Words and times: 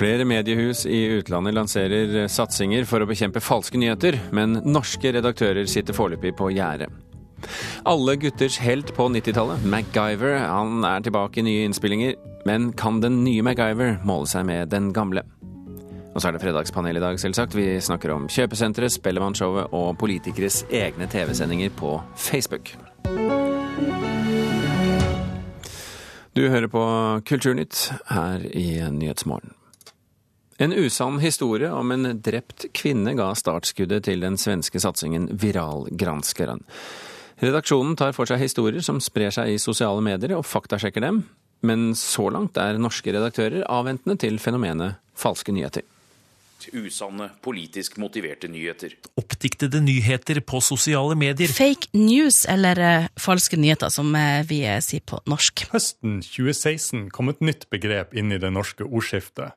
Flere 0.00 0.24
mediehus 0.24 0.86
i 0.88 1.02
utlandet 1.18 1.52
lanserer 1.52 2.22
satsinger 2.32 2.86
for 2.88 3.04
å 3.04 3.08
bekjempe 3.10 3.42
falske 3.44 3.76
nyheter, 3.76 4.16
men 4.32 4.56
norske 4.64 5.10
redaktører 5.12 5.68
sitter 5.68 5.92
foreløpig 5.92 6.32
på 6.38 6.48
gjerdet. 6.54 6.88
Alle 7.84 8.14
gutters 8.16 8.56
helt 8.64 8.94
på 8.96 9.10
90-tallet, 9.12 9.66
MacGyver, 9.68 10.38
han 10.48 10.86
er 10.88 11.04
tilbake 11.04 11.42
i 11.42 11.44
nye 11.44 11.68
innspillinger. 11.68 12.16
Men 12.48 12.70
kan 12.72 13.02
den 13.04 13.20
nye 13.26 13.44
MacGyver 13.44 14.00
måle 14.08 14.30
seg 14.30 14.48
med 14.48 14.72
den 14.72 14.88
gamle? 14.96 15.26
Og 16.14 16.16
så 16.16 16.30
er 16.30 16.38
det 16.38 16.42
fredagspanel 16.46 16.96
i 16.96 17.04
dag, 17.04 17.20
selvsagt. 17.20 17.58
Vi 17.60 17.68
snakker 17.84 18.16
om 18.16 18.24
kjøpesenteret, 18.32 18.96
Spellemannshowet 18.96 19.76
og 19.76 20.00
politikeres 20.00 20.62
egne 20.72 21.12
TV-sendinger 21.12 21.76
på 21.76 21.98
Facebook. 22.16 22.72
Du 26.32 26.46
hører 26.48 26.72
på 26.72 26.84
Kulturnytt 27.28 27.90
her 28.08 28.48
i 28.48 28.68
Nyhetsmorgen. 28.88 29.59
En 30.60 30.72
usann 30.72 31.18
historie 31.18 31.70
om 31.72 31.88
en 31.94 32.18
drept 32.20 32.66
kvinne 32.76 33.14
ga 33.16 33.30
startskuddet 33.32 34.04
til 34.04 34.20
den 34.20 34.34
svenske 34.36 34.80
satsingen 34.82 35.30
Viralgranskeren. 35.40 36.60
Redaksjonen 37.40 37.94
tar 37.96 38.12
for 38.12 38.28
seg 38.28 38.42
historier 38.42 38.84
som 38.84 38.98
sprer 39.00 39.32
seg 39.32 39.54
i 39.54 39.62
sosiale 39.62 40.02
medier, 40.04 40.34
og 40.36 40.44
faktasjekker 40.44 41.00
dem. 41.00 41.22
Men 41.64 41.94
så 41.96 42.26
langt 42.28 42.60
er 42.60 42.76
norske 42.76 43.14
redaktører 43.16 43.64
avventende 43.72 44.18
til 44.20 44.36
fenomenet 44.36 45.00
falske 45.16 45.54
nyheter. 45.56 45.86
Usanne, 46.76 47.30
politisk 47.40 47.96
motiverte 47.96 48.50
nyheter. 48.52 48.92
Oppdiktede 49.16 49.80
nyheter 49.80 50.42
på 50.44 50.60
sosiale 50.60 51.16
medier. 51.16 51.48
Fake 51.48 51.88
news, 51.96 52.42
eller 52.44 52.82
uh, 52.84 53.08
falske 53.16 53.56
nyheter, 53.56 53.88
som 53.88 54.12
uh, 54.12 54.44
vi 54.44 54.60
sier 54.84 55.00
på 55.08 55.22
norsk. 55.24 55.64
Høsten 55.72 56.20
2016 56.20 57.08
kom 57.16 57.32
et 57.32 57.40
nytt 57.40 57.64
begrep 57.72 58.12
inn 58.12 58.36
i 58.36 58.42
det 58.42 58.52
norske 58.52 58.84
ordskiftet 58.84 59.56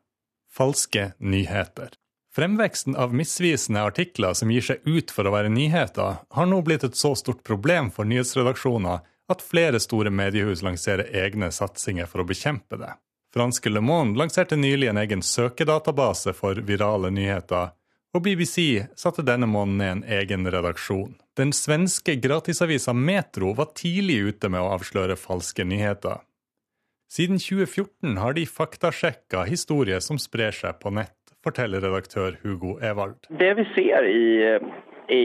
falske 0.58 1.12
nyheter. 1.18 1.90
Fremveksten 2.36 2.96
av 2.96 3.14
misvisende 3.14 3.82
artikler 3.82 4.34
som 4.34 4.52
gir 4.52 4.66
seg 4.66 4.86
ut 4.90 5.12
for 5.14 5.28
å 5.30 5.34
være 5.36 5.54
nyheter, 5.54 6.16
har 6.30 6.48
nå 6.50 6.62
blitt 6.66 6.86
et 6.88 6.98
så 6.98 7.14
stort 7.16 7.44
problem 7.46 7.92
for 7.94 8.10
nyhetsredaksjoner 8.10 9.04
at 9.30 9.46
flere 9.46 9.80
store 9.80 10.10
mediehus 10.10 10.64
lanserer 10.66 11.14
egne 11.14 11.52
satsinger 11.54 12.10
for 12.10 12.24
å 12.24 12.28
bekjempe 12.28 12.80
det. 12.82 12.96
Franske 13.34 13.70
Le 13.70 13.82
Monde 13.82 14.18
lanserte 14.20 14.58
nylig 14.58 14.90
en 14.90 15.02
egen 15.02 15.22
søkedatabase 15.26 16.34
for 16.38 16.58
virale 16.66 17.10
nyheter, 17.14 17.72
og 18.14 18.22
BBC 18.22 18.86
satte 18.98 19.26
denne 19.26 19.50
måneden 19.50 19.78
ned 19.78 19.92
en 19.92 20.04
egen 20.20 20.50
redaksjon. 20.54 21.16
Den 21.38 21.54
svenske 21.54 22.16
gratisavisa 22.22 22.94
Metro 22.94 23.56
var 23.58 23.72
tidlig 23.74 24.20
ute 24.30 24.50
med 24.54 24.62
å 24.62 24.76
avsløre 24.76 25.18
falske 25.18 25.66
nyheter. 25.66 26.22
Siden 27.12 27.38
2014 27.38 28.18
har 28.18 28.34
de 28.34 28.46
faktasjekka 28.50 29.44
historier 29.50 30.02
som 30.02 30.18
sprer 30.22 30.56
seg 30.56 30.80
på 30.82 30.94
nett, 30.96 31.16
forteller 31.44 31.84
redaktør 31.84 32.40
Hugo 32.44 32.78
Evald. 32.82 33.28
Det 33.30 33.52
vi 33.60 33.66
ser 33.76 34.08
i, 34.08 34.26
i, 35.14 35.24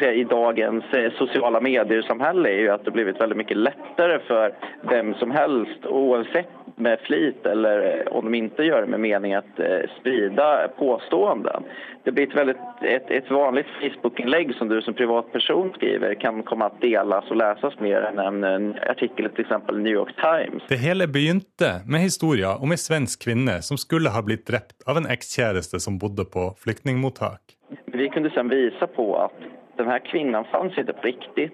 si, 0.00 0.10
i 0.20 0.26
dagens 0.28 0.92
eh, 0.98 1.08
sosiale 1.18 1.62
medier-samfunn, 1.64 2.44
er 2.46 2.58
jo 2.66 2.74
at 2.74 2.84
det 2.84 2.92
har 2.92 2.98
blivit 2.98 3.22
veldig 3.22 3.38
mye 3.38 3.58
lettere 3.60 4.18
for 4.26 4.56
hvem 4.90 5.14
som 5.22 5.32
helst, 5.34 5.86
oavsett 5.88 6.61
med 6.76 6.98
flit 7.00 7.46
eller 7.46 8.08
om 8.12 8.24
de 8.24 8.34
inte 8.34 8.62
gör 8.62 8.80
det 8.80 8.86
med 8.86 9.00
mening 9.00 9.34
att 9.34 9.58
eh, 9.58 9.66
sprida 10.00 10.68
påståenden. 10.78 11.62
Det 12.04 12.12
blir 12.12 12.28
ett, 12.28 12.36
väldigt, 12.36 12.56
ett, 12.82 13.10
ett 13.10 13.30
vanligt 13.30 13.66
Facebook-inlägg 13.80 14.54
som 14.54 14.68
du 14.68 14.82
som 14.82 14.94
privatperson 14.94 15.72
skriver 15.74 16.14
kan 16.14 16.42
komma 16.42 16.66
att 16.66 16.80
delas 16.80 17.30
og 17.30 17.36
läsas 17.36 17.80
mer 17.80 18.00
än 18.02 18.18
en, 18.18 18.44
en 18.44 18.74
artikkel 18.90 19.30
till 19.30 19.40
exempel 19.40 19.78
New 19.78 19.92
York 19.92 20.14
Times. 20.16 20.62
Det 20.68 20.76
hele 20.76 21.08
begynte 21.08 21.80
med 21.86 22.00
historier 22.00 22.62
om 22.62 22.70
en 22.72 22.78
svensk 22.78 23.24
kvinne 23.24 23.62
som 23.62 23.78
skulle 23.78 24.08
ha 24.08 24.22
blitt 24.22 24.46
drept 24.46 24.82
av 24.86 24.96
en 24.96 25.06
ekskjæreste 25.06 25.80
som 25.80 25.98
bodde 25.98 26.24
på 26.24 26.54
flyktningmottak. 26.64 27.40
Vi 27.86 28.08
kunne 28.08 28.30
sen 28.30 28.48
vise 28.48 28.86
på 28.86 29.16
at 29.16 29.36
denne 29.78 29.98
kvinnen 29.98 30.44
fanns 30.52 30.78
ikke 30.78 30.92
på 30.92 31.06
riktig 31.06 31.50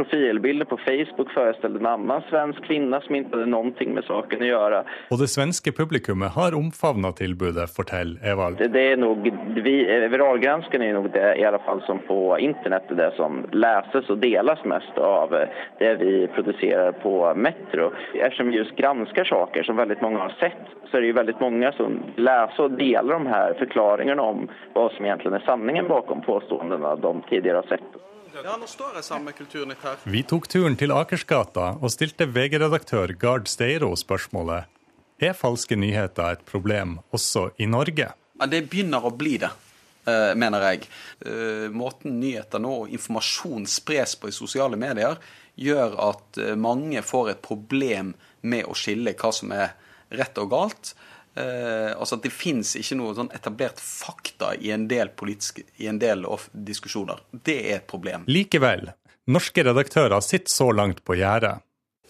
profilbilder 0.00 0.64
på 0.66 0.76
Facebook 0.76 1.30
föreställde 1.30 1.78
en 1.78 1.86
annen 1.86 2.22
svensk 2.30 2.64
kvinne 2.64 3.00
som 3.04 3.16
ikke 3.16 3.36
hadde 3.36 3.50
noe 3.52 3.86
med 3.94 4.06
saken 4.06 4.44
å 4.44 4.48
gjøre. 4.48 4.80
Og 5.12 5.20
det 5.20 5.28
svenske 5.32 5.72
publikummet 5.76 6.32
har 6.36 6.56
omfavnet 6.56 7.20
tilbudet, 7.20 7.68
forteller 7.74 8.24
Evald. 8.32 8.58
Det, 8.60 8.70
det 8.74 8.84
er 8.92 9.00
nok, 9.00 9.28
vi, 9.66 9.76
viralgransken 10.12 10.84
er 10.84 10.96
nok 10.96 11.10
det 11.14 11.26
i 11.40 11.44
alle 11.44 11.60
fall 11.66 11.82
som 11.86 12.00
på 12.08 12.18
internett 12.40 12.88
det 12.96 13.10
som 13.18 13.42
leses 13.52 14.08
og 14.10 14.20
deles 14.24 14.64
mest 14.72 15.00
av 15.04 15.36
det 15.78 15.94
vi 16.00 16.14
produserer 16.34 16.96
på 17.04 17.14
Metro. 17.36 17.90
Eftersom 18.14 18.50
vi 18.50 18.60
just 18.60 18.76
gransker 18.80 19.28
saker 19.28 19.68
som 19.68 19.80
veldig 19.80 20.00
mange 20.02 20.24
har 20.24 20.36
sett, 20.40 20.76
så 20.90 20.96
er 20.96 21.04
det 21.04 21.12
jo 21.12 21.20
veldig 21.20 21.38
mange 21.44 21.72
som 21.76 21.98
leser 22.16 22.66
og 22.66 22.78
deler 22.80 23.16
de 23.16 23.34
her 23.34 23.58
forklaringene 23.60 24.30
om 24.32 24.46
hva 24.74 24.88
som 24.96 25.06
egentlig 25.06 25.36
er 25.36 25.48
sanningen 25.48 25.90
bakom 25.90 26.24
påståendene 26.26 26.96
de 27.04 27.18
tidligere 27.28 27.62
har 27.62 27.76
sett. 27.76 28.00
Ja, 28.40 28.54
nå 28.56 28.64
står 28.64 28.94
jeg 28.96 29.04
sammen 29.04 29.28
med 29.28 29.36
Kulturnytt 29.36 29.82
her. 29.84 29.98
Vi 30.08 30.22
tok 30.24 30.46
turen 30.48 30.76
til 30.80 30.94
Akersgata 30.96 31.74
og 31.76 31.90
stilte 31.92 32.24
VG-redaktør 32.24 33.12
Gard 33.20 33.50
Steiro 33.52 33.90
spørsmålet 33.98 34.70
er 35.20 35.34
falske 35.36 35.76
nyheter 35.76 36.38
et 36.38 36.46
problem 36.48 36.96
også 37.12 37.50
i 37.60 37.68
Norge. 37.68 38.06
Ja, 38.40 38.48
det 38.48 38.62
begynner 38.72 39.04
å 39.04 39.12
bli 39.12 39.34
det, 39.42 39.50
eh, 40.08 40.32
mener 40.40 40.64
jeg. 40.70 40.88
Eh, 41.20 41.68
måten 41.68 42.16
nyheter 42.22 42.64
nå 42.64 42.72
og 42.86 42.88
informasjon 42.96 43.66
spres 43.68 44.16
på 44.16 44.32
i 44.32 44.32
sosiale 44.32 44.80
medier, 44.80 45.20
gjør 45.60 45.98
at 46.08 46.38
eh, 46.40 46.56
mange 46.56 47.02
får 47.04 47.34
et 47.34 47.42
problem 47.44 48.14
med 48.40 48.64
å 48.64 48.72
skille 48.72 49.12
hva 49.20 49.34
som 49.36 49.52
er 49.52 49.76
rett 50.08 50.38
og 50.40 50.48
galt. 50.50 50.94
Eh, 51.38 51.92
altså 51.94 52.18
at 52.18 52.24
Det 52.26 52.32
fins 52.34 52.74
ikke 52.80 52.98
noe 52.98 53.14
sånn 53.14 53.30
etablert 53.36 53.78
fakta 53.80 54.54
i 54.58 54.72
en 54.74 54.88
del 54.90 55.12
politiske, 55.14 55.64
i 55.78 55.86
en 55.90 56.00
del 56.02 56.26
diskusjoner. 56.52 57.22
Det 57.30 57.58
er 57.70 57.80
et 57.80 57.88
problem. 57.90 58.26
Likevel, 58.30 58.90
norske 59.30 59.64
redaktører 59.66 60.20
sitter 60.26 60.52
så 60.52 60.70
langt 60.74 61.04
på 61.06 61.18
gjerdet. 61.20 61.60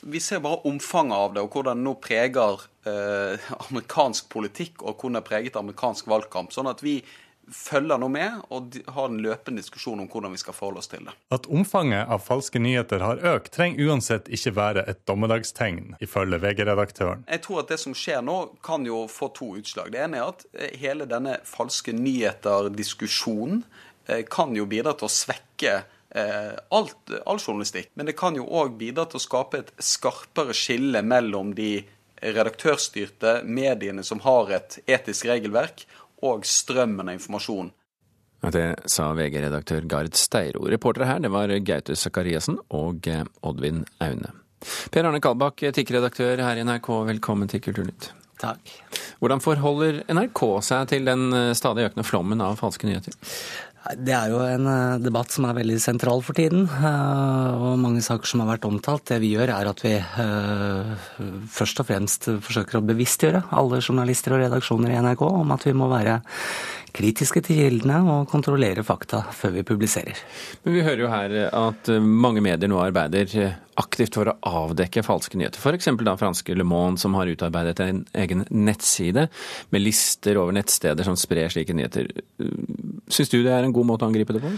Vi 0.01 0.21
ser 0.25 0.41
bare 0.41 0.63
omfanget 0.65 1.17
av 1.17 1.35
det, 1.35 1.43
og 1.45 1.53
hvordan 1.53 1.77
det 1.77 1.85
nå 1.85 1.97
preger 2.01 2.63
eh, 2.89 3.51
amerikansk 3.67 4.31
politikk 4.33 4.81
og 4.81 4.97
hvordan 4.97 5.19
det 5.19 5.27
preget 5.29 5.59
amerikansk 5.61 6.09
valgkamp. 6.09 6.55
Sånn 6.57 6.71
at 6.71 6.81
vi 6.85 7.03
følger 7.55 7.99
nå 8.01 8.09
med 8.13 8.41
og 8.55 8.77
har 8.95 9.11
en 9.11 9.21
løpende 9.23 9.63
diskusjon 9.63 10.01
om 10.03 10.09
hvordan 10.11 10.35
vi 10.35 10.41
skal 10.43 10.57
forholde 10.57 10.83
oss 10.83 10.91
til 10.93 11.05
det. 11.07 11.15
At 11.35 11.49
omfanget 11.51 12.09
av 12.11 12.23
falske 12.25 12.63
nyheter 12.63 13.03
har 13.05 13.23
økt, 13.35 13.53
trenger 13.55 13.91
uansett 13.91 14.31
ikke 14.33 14.55
være 14.57 14.87
et 14.91 15.03
dommedagstegn, 15.09 15.97
ifølge 16.03 16.41
VG-redaktøren. 16.43 17.25
Jeg 17.29 17.45
tror 17.47 17.63
at 17.65 17.73
det 17.75 17.81
som 17.83 17.97
skjer 17.97 18.25
nå, 18.27 18.39
kan 18.65 18.87
jo 18.87 19.05
få 19.11 19.31
to 19.37 19.53
utslag. 19.61 19.93
Det 19.95 20.03
ene 20.05 20.21
er 20.21 20.33
at 20.33 20.45
eh, 20.55 20.75
hele 20.81 21.09
denne 21.11 21.39
falske 21.49 21.95
nyheter-diskusjonen 21.97 23.65
eh, 24.09 24.25
kan 24.31 24.55
jo 24.57 24.69
bidra 24.71 24.95
til 24.99 25.09
å 25.09 25.15
svekke 25.15 25.77
eh, 25.81 26.53
alt, 26.77 27.15
all 27.25 27.41
journalistikk. 27.41 27.93
Men 27.95 28.11
det 28.11 28.19
kan 28.21 28.39
jo 28.39 28.47
òg 28.47 28.77
bidra 28.81 29.09
til 29.11 29.21
å 29.21 29.27
skape 29.27 29.65
et 29.65 29.73
skarpere 29.83 30.57
skille 30.57 31.03
mellom 31.07 31.55
de 31.59 31.81
redaktørstyrte 32.21 33.41
mediene 33.49 34.05
som 34.05 34.21
har 34.25 34.53
et 34.53 34.79
etisk 34.91 35.29
regelverk, 35.31 35.87
og 36.27 36.47
strømmen 36.49 37.09
av 37.09 37.19
informasjon. 37.19 37.73
Det 38.41 38.69
sa 38.89 39.11
VG-redaktør 39.13 39.85
Gard 39.89 40.17
Steiro. 40.17 40.65
Reportere 40.73 41.11
her 41.11 41.21
det 41.21 41.33
var 41.33 41.53
Gaute 41.61 41.97
Sakariassen 41.97 42.57
og 42.73 43.09
eh, 43.11 43.27
Oddvin 43.45 43.85
Aune. 44.01 44.33
Per 44.93 45.05
Arne 45.09 45.21
Kalbakk, 45.25 45.63
etikkredaktør 45.71 46.41
her 46.45 46.61
i 46.61 46.65
NRK, 46.65 46.89
velkommen 47.13 47.49
til 47.49 47.63
Kulturnytt. 47.65 48.13
Takk. 48.41 48.77
Hvordan 49.21 49.43
forholder 49.45 50.05
NRK 50.09 50.45
seg 50.65 50.87
til 50.93 51.09
den 51.09 51.29
eh, 51.37 51.51
stadig 51.59 51.91
økende 51.91 52.07
flommen 52.07 52.41
av 52.45 52.57
falske 52.61 52.89
nyheter? 52.89 53.17
Det 53.97 54.13
er 54.13 54.33
jo 54.33 54.41
en 54.45 54.67
eh, 54.69 55.03
debatt 55.05 55.33
som 55.33 55.47
er 55.49 55.57
veldig 55.57 55.77
sentral 55.83 56.25
for 56.25 56.37
tiden, 56.37 56.67
og 56.67 57.79
mange 57.81 58.03
saker 58.05 58.29
som 58.29 58.43
har 58.45 58.55
vært 58.55 58.69
omtalt. 58.69 59.07
Det 59.13 59.21
vi 59.23 59.35
gjør, 59.35 59.53
er 59.55 59.71
at 59.71 59.85
vi 59.85 59.95
først 61.53 61.83
og 61.83 61.89
fremst 61.89 62.29
forsøker 62.45 62.81
å 62.81 62.85
bevisstgjøre 62.91 63.47
alle 63.61 63.81
journalister 63.85 64.37
og 64.37 64.45
redaksjoner 64.45 64.95
i 64.95 65.01
NRK 65.05 65.25
om 65.29 65.57
at 65.57 65.69
vi 65.69 65.77
må 65.77 65.91
være 65.93 66.21
kritiske 66.97 67.43
til 67.47 67.61
kildene 67.65 68.01
og 68.15 68.29
kontrollere 68.31 68.85
fakta 68.87 69.23
før 69.37 69.59
vi 69.59 69.67
publiserer. 69.67 70.21
Men 70.65 70.79
Vi 70.79 70.87
hører 70.87 71.05
jo 71.05 71.11
her 71.13 71.37
at 71.49 71.93
mange 72.01 72.43
medier 72.45 72.71
nå 72.71 72.81
arbeider 72.83 73.57
aktivt 73.81 74.17
for 74.19 74.29
å 74.31 74.37
avdekke 74.47 75.03
falske 75.07 75.39
nyheter. 75.39 75.61
F.eks. 75.61 75.89
da 76.05 76.17
franske 76.19 76.55
Le 76.57 76.67
Monde, 76.67 77.01
som 77.01 77.15
har 77.19 77.31
utarbeidet 77.31 77.81
en 77.85 78.03
egen 78.19 78.45
nettside 78.51 79.29
med 79.71 79.85
lister 79.85 80.41
over 80.41 80.55
nettsteder 80.57 81.07
som 81.07 81.19
sprer 81.19 81.53
slike 81.53 81.75
nyheter. 81.77 82.11
Syns 83.11 83.33
du 83.33 83.41
det 83.43 83.53
er 83.55 83.67
en 83.67 83.75
god 83.75 83.89
måte 83.89 84.07
å 84.07 84.11
angripe 84.11 84.37
det 84.37 84.43
på? 84.43 84.53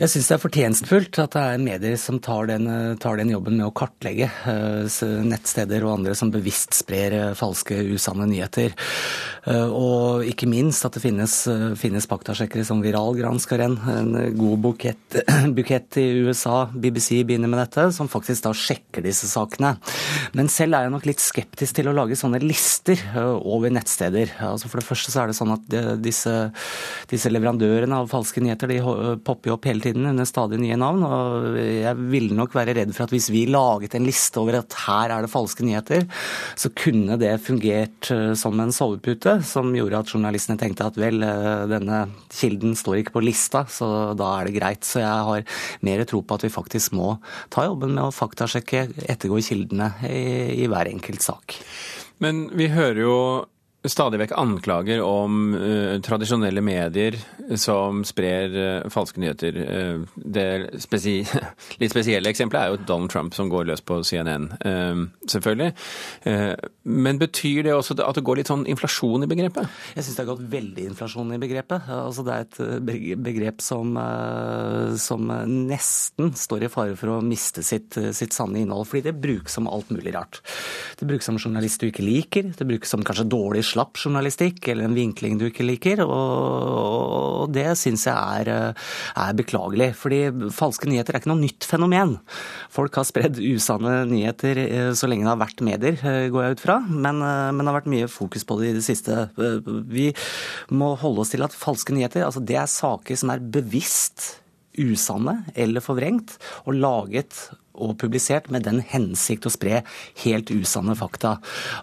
Jeg 0.00 0.12
syns 0.12 0.30
det 0.30 0.36
er 0.36 0.42
fortjenstfullt 0.42 1.20
at 1.22 1.36
det 1.36 1.44
er 1.52 1.64
medier 1.66 1.98
som 2.00 2.20
tar 2.22 2.48
den, 2.50 2.68
tar 3.02 3.20
den 3.20 3.32
jobben 3.34 3.58
med 3.58 3.68
å 3.68 3.74
kartlegge 3.76 4.30
eh, 4.50 5.02
nettsteder 5.28 5.84
og 5.86 5.98
andre 5.98 6.16
som 6.18 6.32
bevisst 6.32 6.78
sprer 6.80 7.18
eh, 7.18 7.28
falske, 7.38 7.78
usanne 7.92 8.26
nyheter. 8.30 8.74
Eh, 9.44 9.68
og 9.68 10.26
ikke 10.28 10.50
minst 10.50 10.86
at 10.88 10.96
det 10.96 11.04
finnes 11.04 11.36
finnes 11.78 12.06
faktasjekkere 12.10 12.64
som 12.66 12.82
viralgransker 12.84 13.62
en. 13.64 13.76
En 13.92 14.12
god 14.36 14.62
bukett, 14.64 15.18
bukett 15.56 15.98
i 16.00 16.06
USA, 16.26 16.66
BBC 16.72 17.22
begynner 17.26 17.50
med 17.50 17.62
dette, 17.62 17.88
som 17.94 18.10
faktisk 18.10 18.46
da 18.46 18.52
sjekker 18.56 19.04
disse 19.04 19.28
sakene. 19.30 19.74
Men 20.36 20.50
selv 20.52 20.78
er 20.78 20.86
jeg 20.86 20.94
nok 20.94 21.08
litt 21.08 21.22
skeptisk 21.22 21.78
til 21.78 21.90
å 21.90 21.96
lage 21.96 22.18
sånne 22.18 22.40
lister 22.42 23.00
over 23.16 23.72
nettsteder. 23.72 24.34
Altså 24.46 24.70
For 24.70 24.80
det 24.80 24.88
første 24.88 25.12
så 25.14 25.22
er 25.22 25.32
det 25.32 25.38
sånn 25.38 25.54
at 25.54 25.76
disse, 26.02 26.34
disse 27.10 27.32
leverandørene 27.32 28.02
av 28.02 28.10
falske 28.12 28.42
nyheter 28.44 28.70
de 28.70 28.80
popper 29.24 29.52
jo 29.52 29.56
opp 29.58 29.68
hele 29.68 29.84
tiden 29.84 30.08
under 30.10 30.28
stadig 30.28 30.60
nye 30.62 30.78
navn. 30.80 31.04
og 31.06 31.58
Jeg 31.58 32.08
ville 32.12 32.36
nok 32.38 32.56
være 32.56 32.76
redd 32.78 32.94
for 32.96 33.06
at 33.06 33.14
hvis 33.14 33.30
vi 33.32 33.44
laget 33.50 33.96
en 33.98 34.06
liste 34.08 34.40
over 34.40 34.60
at 34.62 34.78
her 34.86 35.14
er 35.16 35.24
det 35.24 35.32
falske 35.32 35.66
nyheter, 35.66 36.06
så 36.58 36.72
kunne 36.76 37.18
det 37.20 37.34
fungert 37.44 38.10
som 38.38 38.60
en 38.60 38.74
sovepute, 38.74 39.38
som 39.46 39.72
gjorde 39.76 40.02
at 40.02 40.12
journalistene 40.12 40.58
tenkte 40.60 40.86
at 40.88 40.98
vel, 41.00 41.22
denne 41.70 42.04
kilden 42.32 42.76
står 42.78 43.00
ikke 43.00 43.16
på 43.16 43.24
lista, 43.24 43.64
så 43.70 44.12
da 44.18 44.30
er 44.38 44.48
det 44.48 44.56
greit. 44.56 44.86
Så 44.86 45.02
jeg 45.02 45.28
har 45.28 45.46
mer 45.86 46.04
tro 46.08 46.22
på 46.24 46.38
at 46.38 46.46
vi 46.46 46.52
faktisk 46.52 46.96
må 46.98 47.14
ta 47.52 47.66
jobben 47.68 47.94
med 47.96 48.06
å 48.08 48.14
faktasjekke, 48.14 48.86
ettergå 49.12 49.40
kildene 49.44 49.92
i, 50.08 50.62
i 50.64 50.68
hver 50.70 50.90
enkelt 50.90 51.24
sak. 51.24 51.58
Men 52.22 52.46
vi 52.56 52.70
hører 52.72 53.02
jo 53.02 53.16
stadig 53.90 54.20
vekk 54.20 54.34
anklager 54.38 55.00
om 55.02 55.54
uh, 55.56 55.98
tradisjonelle 56.04 56.62
medier 56.62 57.16
som 57.58 58.02
sprer 58.06 58.54
uh, 58.54 58.90
falske 58.92 59.18
nyheter. 59.22 59.58
Uh, 59.58 60.04
det 60.14 60.82
spesi 60.84 61.16
litt 61.82 61.90
spesielle 61.90 62.30
eksempelet 62.30 62.62
er 62.62 62.70
jo 62.70 62.82
Donald 62.86 63.10
Trump 63.10 63.34
som 63.34 63.50
går 63.50 63.66
løs 63.70 63.82
på 63.82 64.00
CNN, 64.06 64.48
selvfølgelig. 65.28 65.72
men 66.82 67.18
betyr 67.18 67.62
det 67.66 67.72
også 67.74 67.94
at 68.02 68.16
det 68.16 68.24
går 68.24 68.38
litt 68.38 68.50
sånn 68.50 68.64
inflasjon 68.70 69.24
i 69.24 69.28
begrepet? 69.30 69.68
Jeg 69.96 70.04
syns 70.04 70.16
det 70.16 70.22
har 70.22 70.30
gått 70.32 70.44
veldig 70.52 70.84
inflasjon 70.90 71.34
i 71.34 71.38
begrepet. 71.42 71.88
Altså, 71.94 72.24
det 72.26 72.34
er 72.34 72.46
et 72.46 73.18
begrep 73.22 73.62
som, 73.64 73.94
som 75.00 75.32
nesten 75.52 76.32
står 76.38 76.66
i 76.66 76.70
fare 76.72 76.96
for 76.98 77.16
å 77.16 77.20
miste 77.24 77.64
sitt, 77.66 77.98
sitt 78.16 78.36
sanne 78.36 78.62
innhold, 78.62 78.88
fordi 78.90 79.08
det 79.08 79.16
brukes 79.22 79.58
som 79.58 79.70
alt 79.70 79.90
mulig 79.94 80.14
rart. 80.16 80.42
Det 80.98 81.08
brukes 81.08 81.28
som 81.30 81.40
journalist 81.40 81.82
du 81.82 81.88
ikke 81.90 82.06
liker, 82.06 82.52
det 82.58 82.68
brukes 82.68 82.92
som 82.92 83.04
kanskje 83.06 83.28
dårlig 83.32 83.64
slapp 83.72 83.98
journalistikk 84.00 84.68
eller 84.72 84.88
en 84.88 84.96
vinkling 84.96 85.38
du 85.40 85.46
ikke 85.48 85.66
liker. 85.66 86.02
Og, 86.04 87.50
det 87.52 87.66
syns 87.80 88.06
jeg 88.08 88.44
er, 88.44 88.72
er, 88.72 89.36
beklagelig. 89.38 89.92
Fordi 89.98 90.20
falske 90.54 90.88
nyheter 90.90 91.16
er 91.16 91.22
ikke 91.22 91.32
noe 91.32 91.42
nytt 91.42 91.66
fenomen. 91.68 92.16
Folk 92.72 92.96
har 92.98 93.08
spredd 93.08 93.40
usanne 93.40 94.02
nyheter 94.10 94.60
eh, 94.64 94.90
så 94.98 95.08
lenge 95.10 95.26
det 95.26 95.32
har 95.32 95.42
vært 95.42 95.64
medier, 95.64 95.98
eh, 95.98 96.28
går 96.32 96.46
jeg 96.46 96.58
ut 96.58 96.64
fra. 96.66 96.78
Men, 96.88 97.22
eh, 97.24 97.48
men, 97.50 97.64
det 97.64 97.72
har 97.72 97.80
vært 97.80 97.92
mye 97.94 98.10
fokus 98.12 98.46
på 98.48 98.58
det 98.60 98.72
i 98.72 98.76
det 98.78 98.84
siste. 98.86 99.26
Vi 99.92 100.10
må 100.74 100.92
holde 101.00 101.24
oss 101.24 101.34
til 101.34 101.44
at 101.46 101.56
falske 101.56 101.94
nyheter, 101.96 102.26
altså 102.26 102.44
det 102.44 102.58
er 102.60 102.70
saker 102.70 103.18
som 103.18 103.32
er 103.34 103.42
bevisst 103.42 104.36
usanne 104.78 105.42
eller 105.58 105.84
forvrengt, 105.84 106.38
og 106.64 106.78
laget 106.78 107.50
og 107.72 107.94
publisert 108.00 108.50
med 108.52 108.66
den 108.66 108.80
hensikt 108.84 109.46
å 109.48 109.52
spre 109.52 109.80
helt 110.24 110.50
usanne 110.52 110.94
fakta. 110.98 111.36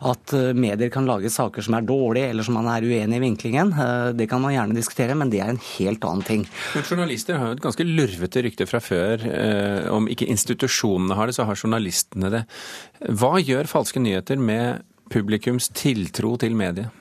At 0.06 0.34
eh, 0.38 0.52
medier 0.58 0.92
kan 0.94 1.08
lage 1.10 1.32
saker 1.34 1.66
som 1.66 1.78
er 1.78 1.88
dårlige, 1.88 2.30
eller 2.34 2.46
som 2.46 2.58
man 2.60 2.70
er 2.72 2.86
uenig 2.86 3.20
i 3.20 3.24
vinklingen, 3.24 3.74
eh, 3.74 4.12
det 4.18 4.30
kan 4.30 4.44
man 4.44 4.54
gjerne 4.54 4.78
diskutere, 4.78 5.18
men 5.18 5.34
det 5.34 5.42
er 5.44 5.54
en 5.54 5.64
helt 5.72 6.06
annen 6.06 6.28
ting. 6.28 6.46
Men 6.76 6.86
Journalister 6.86 7.40
har 7.40 7.52
jo 7.52 7.58
et 7.58 7.66
ganske 7.66 7.88
lurvete 7.88 8.46
rykte 8.46 8.70
fra 8.70 8.84
før. 8.84 9.26
Eh, 9.26 9.90
om 9.94 10.10
ikke 10.12 10.30
institusjonene 10.30 11.18
har 11.18 11.30
det, 11.30 11.38
så 11.40 11.48
har 11.50 11.60
journalistene 11.60 12.34
det. 12.34 12.46
Hva 13.10 13.38
gjør 13.42 13.70
falske 13.72 14.02
nyheter 14.04 14.40
med 14.42 14.86
publikums 15.10 15.72
tiltro 15.74 16.36
til 16.40 16.58
mediet? 16.58 16.94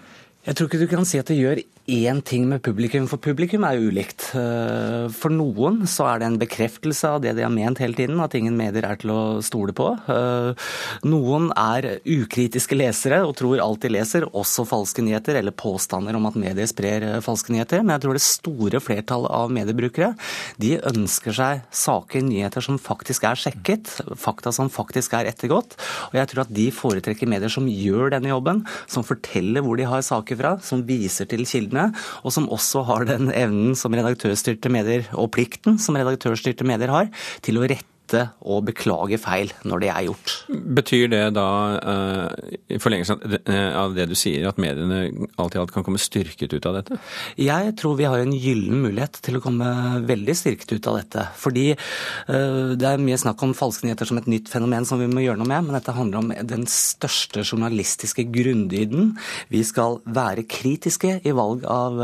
Jeg 0.49 0.57
tror 0.57 0.69
ikke 0.71 0.79
du 0.81 0.89
kan 0.89 1.05
si 1.05 1.19
at 1.21 1.29
det 1.29 1.37
gjør 1.37 1.59
én 1.89 2.21
ting 2.25 2.47
med 2.49 2.63
publikum, 2.65 3.05
for 3.09 3.21
publikum 3.21 3.65
er 3.69 3.77
jo 3.77 3.89
ulikt. 3.89 4.31
Eh, 4.37 5.09
for 5.13 5.33
noen 5.33 5.83
så 5.89 6.07
er 6.09 6.21
det 6.21 6.29
en 6.29 6.39
bekreftelse 6.41 7.09
av 7.09 7.23
det 7.25 7.35
de 7.37 7.45
har 7.45 7.53
ment 7.53 7.81
hele 7.81 7.97
tiden, 7.97 8.17
at 8.25 8.33
ingen 8.37 8.57
medier 8.57 8.87
er 8.89 8.97
til 9.01 9.13
å 9.13 9.21
stole 9.45 9.75
på. 9.77 9.91
Eh, 10.09 10.69
noen 11.09 11.51
er 11.53 11.99
ukritiske 12.01 12.77
lesere 12.77 13.19
og 13.25 13.35
tror 13.37 13.61
alt 13.65 13.85
de 13.85 13.91
leser, 13.93 14.25
også 14.33 14.65
falske 14.69 15.05
nyheter 15.05 15.37
eller 15.41 15.53
påstander 15.53 16.17
om 16.17 16.31
at 16.31 16.39
medier 16.41 16.69
sprer 16.69 17.05
eh, 17.05 17.19
falske 17.25 17.53
nyheter. 17.53 17.85
Men 17.85 17.99
jeg 17.99 18.07
tror 18.07 18.17
det 18.17 18.25
store 18.25 18.83
flertallet 18.85 19.37
av 19.41 19.53
mediebrukere 19.53 20.15
de 20.61 20.75
ønsker 20.93 21.37
seg 21.37 21.65
saker, 21.69 22.25
nyheter 22.25 22.65
som 22.65 22.81
faktisk 22.81 23.29
er 23.29 23.41
sjekket, 23.45 23.93
fakta 24.17 24.53
som 24.57 24.73
faktisk 24.73 25.17
er 25.21 25.29
ettergått. 25.29 25.77
Og 26.09 26.21
jeg 26.21 26.33
tror 26.33 26.47
at 26.47 26.57
de 26.57 26.69
foretrekker 26.73 27.29
medier 27.29 27.53
som 27.53 27.69
gjør 27.69 28.17
denne 28.17 28.33
jobben, 28.33 28.65
som 28.89 29.05
forteller 29.05 29.65
hvor 29.65 29.77
de 29.77 29.89
har 29.89 30.05
saker 30.05 30.38
fra, 30.39 30.57
som 30.65 30.87
viser 30.89 31.29
til 31.31 31.45
kildene 31.49 31.91
og 32.23 32.35
som 32.35 32.49
også 32.55 32.85
har 32.89 33.09
den 33.09 33.33
evnen 33.35 33.77
som 33.79 33.95
redaktørstyrte 33.95 34.73
medier, 34.73 35.07
og 35.19 35.33
plikten 35.35 35.79
som 35.83 35.99
redaktørstyrte 35.99 36.67
medier 36.69 36.93
har, 36.95 37.13
til 37.45 37.61
å 37.61 37.67
rette 37.69 37.98
og 38.17 38.65
beklage 38.69 39.19
feil 39.21 39.51
når 39.69 39.83
det 39.83 39.91
er 39.93 40.07
gjort. 40.07 40.35
Betyr 40.79 41.11
det 41.13 41.23
da, 41.37 41.49
uh, 41.79 42.57
i 42.71 42.79
forlengelsen 42.81 43.21
eh, 43.39 43.77
av 43.77 43.95
det 43.97 44.09
du 44.11 44.15
sier, 44.19 44.47
at 44.49 44.61
mediene 44.61 45.29
alt 45.41 45.57
i 45.57 45.61
alt 45.61 45.73
kan 45.75 45.85
komme 45.87 46.01
styrket 46.01 46.55
ut 46.55 46.69
av 46.69 46.79
dette? 46.79 46.99
Jeg 47.41 47.75
tror 47.81 47.99
vi 47.99 48.09
har 48.09 48.23
en 48.23 48.35
gyllen 48.35 48.83
mulighet 48.85 49.21
til 49.25 49.39
å 49.39 49.43
komme 49.45 49.69
veldig 50.09 50.37
styrket 50.39 50.77
ut 50.77 50.91
av 50.91 51.01
dette. 51.03 51.27
Fordi 51.39 51.69
uh, 51.75 52.75
det 52.79 52.91
er 52.91 53.05
mye 53.05 53.21
snakk 53.21 53.45
om 53.45 53.57
falske 53.59 53.89
nyheter 53.89 54.09
som 54.09 54.21
et 54.21 54.31
nytt 54.31 54.51
fenomen 54.53 54.89
som 54.89 55.03
vi 55.03 55.11
må 55.11 55.25
gjøre 55.25 55.43
noe 55.43 55.51
med, 55.51 55.69
men 55.69 55.79
dette 55.79 55.97
handler 55.97 56.23
om 56.23 56.35
den 56.55 56.69
største 56.71 57.45
journalistiske 57.45 58.27
grunndyden. 58.33 59.15
Vi 59.53 59.65
skal 59.67 60.01
være 60.09 60.47
kritiske 60.49 61.19
i 61.27 61.35
valg 61.37 61.67
av 61.69 61.99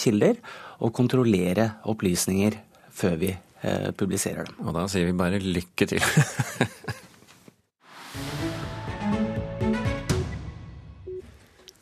kilder 0.00 0.38
og 0.84 0.94
kontrollere 0.96 1.74
opplysninger 1.90 2.60
før 2.94 3.18
vi 3.20 3.34
Eh, 3.34 3.53
publiserer 3.98 4.48
dem. 4.48 4.60
Og 4.66 4.76
da 4.76 4.84
sier 4.90 5.08
vi 5.08 5.16
bare 5.16 5.40
lykke 5.42 5.88
til. 5.88 6.04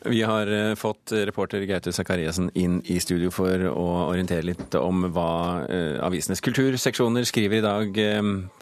Vi 0.02 0.22
har 0.26 0.48
eh, 0.50 0.74
fått 0.74 1.12
reporter 1.14 1.62
Gaute 1.68 1.92
Sakariassen 1.94 2.50
inn 2.58 2.80
i 2.90 2.98
studio 3.00 3.30
for 3.32 3.62
å 3.70 3.86
orientere 4.08 4.44
litt 4.44 4.74
om 4.74 5.06
hva 5.14 5.62
eh, 5.70 5.98
avisenes 6.02 6.42
kulturseksjoner 6.42 7.24
skriver 7.28 7.60
i 7.60 7.64
dag. 7.64 8.00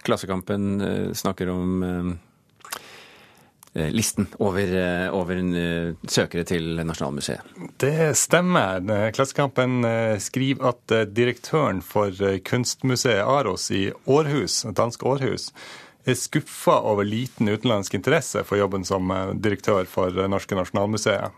Klassekampen 0.05 1.14
snakker 1.16 1.50
om 1.50 1.81
Eh, 1.82 2.29
listen 3.72 4.26
over, 4.38 4.76
eh, 4.76 5.14
over 5.14 5.37
eh, 5.37 5.94
søkere 6.08 6.44
til 6.44 6.81
Nasjonalmuseet. 6.82 7.40
Det 7.78 8.17
stemmer. 8.19 8.82
Klassekampen 9.14 9.84
skriver 10.20 10.72
at 10.72 11.14
direktøren 11.14 11.82
for 11.82 12.11
kunstmuseet 12.46 13.22
Aros 13.22 13.70
i 13.70 13.90
Århus, 14.06 14.64
dansk 14.75 15.04
Århus, 15.06 15.50
er 16.09 16.16
skuffa 16.16 16.80
over 16.88 17.04
liten 17.04 17.49
utenlandsk 17.49 17.94
interesse 17.94 18.42
for 18.49 18.59
jobben 18.59 18.87
som 18.88 19.12
direktør 19.37 19.87
for 19.87 20.16
Norske 20.33 20.56
Nasjonalmuseet. 20.56 21.37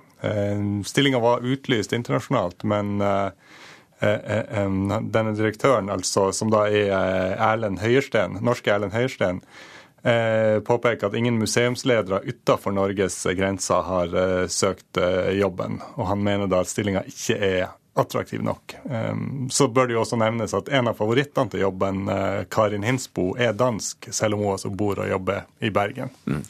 Stillinga 0.87 1.18
var 1.18 1.42
utlyst 1.42 1.92
internasjonalt, 1.92 2.62
men 2.62 3.02
denne 3.99 5.35
direktøren, 5.35 5.90
altså, 5.90 6.28
som 6.33 6.50
da 6.54 6.68
er 6.71 7.35
Erlend 7.35 7.83
Høiersten, 7.83 8.38
norske 8.47 8.71
Erlend 8.71 8.95
Høiersten, 8.95 9.42
eh, 9.42 9.72
påpeker 10.66 11.06
at 11.06 11.14
ingen 11.14 11.38
museumsledere 11.38 12.21
utenfor 12.26 12.75
Norges 12.75 13.21
grenser 13.37 13.82
har 13.87 14.16
eh, 14.18 14.49
søkt 14.49 14.99
eh, 14.99 15.30
jobben. 15.38 15.78
Og 15.94 16.09
han 16.11 16.25
mener 16.25 16.50
da 16.50 16.62
at 16.62 16.71
stillinga 16.71 17.04
ikke 17.06 17.38
er 17.38 17.71
attraktiv 17.92 18.40
nok. 18.40 18.73
Så 19.52 19.66
bør 19.68 19.85
det 19.85 19.92
jo 19.92 20.00
også 20.00 20.16
nevnes 20.16 20.54
at 20.56 20.71
en 20.73 20.88
av 20.88 20.97
favorittene 20.97 21.52
til 21.52 21.61
jobben, 21.61 22.06
Karin 22.49 22.87
Hinsbo, 22.88 23.35
er 23.37 23.52
dansk, 23.52 24.09
selv 24.16 24.38
om 24.38 24.40
hun 24.40 24.54
også 24.54 24.71
bor 24.73 25.02
og 25.04 25.11
jobber 25.11 25.42
i 25.61 25.68
Bergen. 25.68 26.09
Mm. 26.25 26.40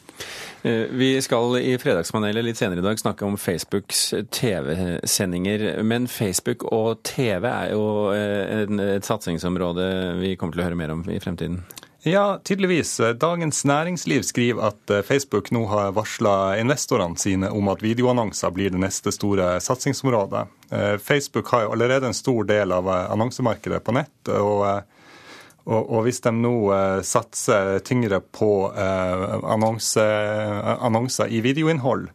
Vi 0.95 1.09
skal 1.19 1.57
i 1.59 1.75
Fredagspanelet 1.83 2.47
litt 2.47 2.61
senere 2.61 2.79
i 2.79 2.87
dag 2.87 2.95
snakke 2.95 3.27
om 3.27 3.35
Facebooks 3.35 4.13
TV-sendinger. 4.31 5.83
Men 5.83 6.07
Facebook 6.07 6.63
og 6.71 7.03
TV 7.03 7.51
er 7.51 7.75
jo 7.75 7.85
et 8.15 9.03
satsingsområde 9.03 9.91
vi 10.23 10.37
kommer 10.39 10.55
til 10.55 10.63
å 10.63 10.69
høre 10.69 10.79
mer 10.79 10.95
om 10.95 11.03
i 11.11 11.19
fremtiden. 11.19 11.59
Ja, 12.05 12.39
tydeligvis. 12.43 13.01
Dagens 13.15 13.65
Næringsliv 13.65 14.23
skriver 14.27 14.65
at 14.67 14.91
eh, 14.91 15.01
Facebook 15.07 15.53
nå 15.55 15.61
har 15.71 15.93
varsla 15.95 16.57
investorene 16.59 17.15
sine 17.15 17.47
om 17.47 17.69
at 17.71 17.79
videoannonser 17.79 18.51
blir 18.51 18.73
det 18.73 18.81
neste 18.83 19.11
store 19.15 19.53
satsingsområdet. 19.63 20.41
Eh, 20.67 20.97
Facebook 20.99 21.47
har 21.55 21.63
jo 21.63 21.71
allerede 21.71 22.09
en 22.11 22.17
stor 22.17 22.43
del 22.43 22.75
av 22.75 22.89
eh, 22.91 23.05
annonsemarkedet 23.13 23.79
på 23.87 23.95
nett. 23.95 24.33
og, 24.35 24.65
og, 25.63 25.79
og 25.79 26.03
hvis 26.03 26.19
de 26.25 26.33
nå 26.35 26.57
satser 27.07 27.79
tyngre 27.87 28.19
på 28.19 28.67
annonse, 29.47 30.03
annonser 30.83 31.31
i 31.31 31.39
videoinnhold, 31.39 32.09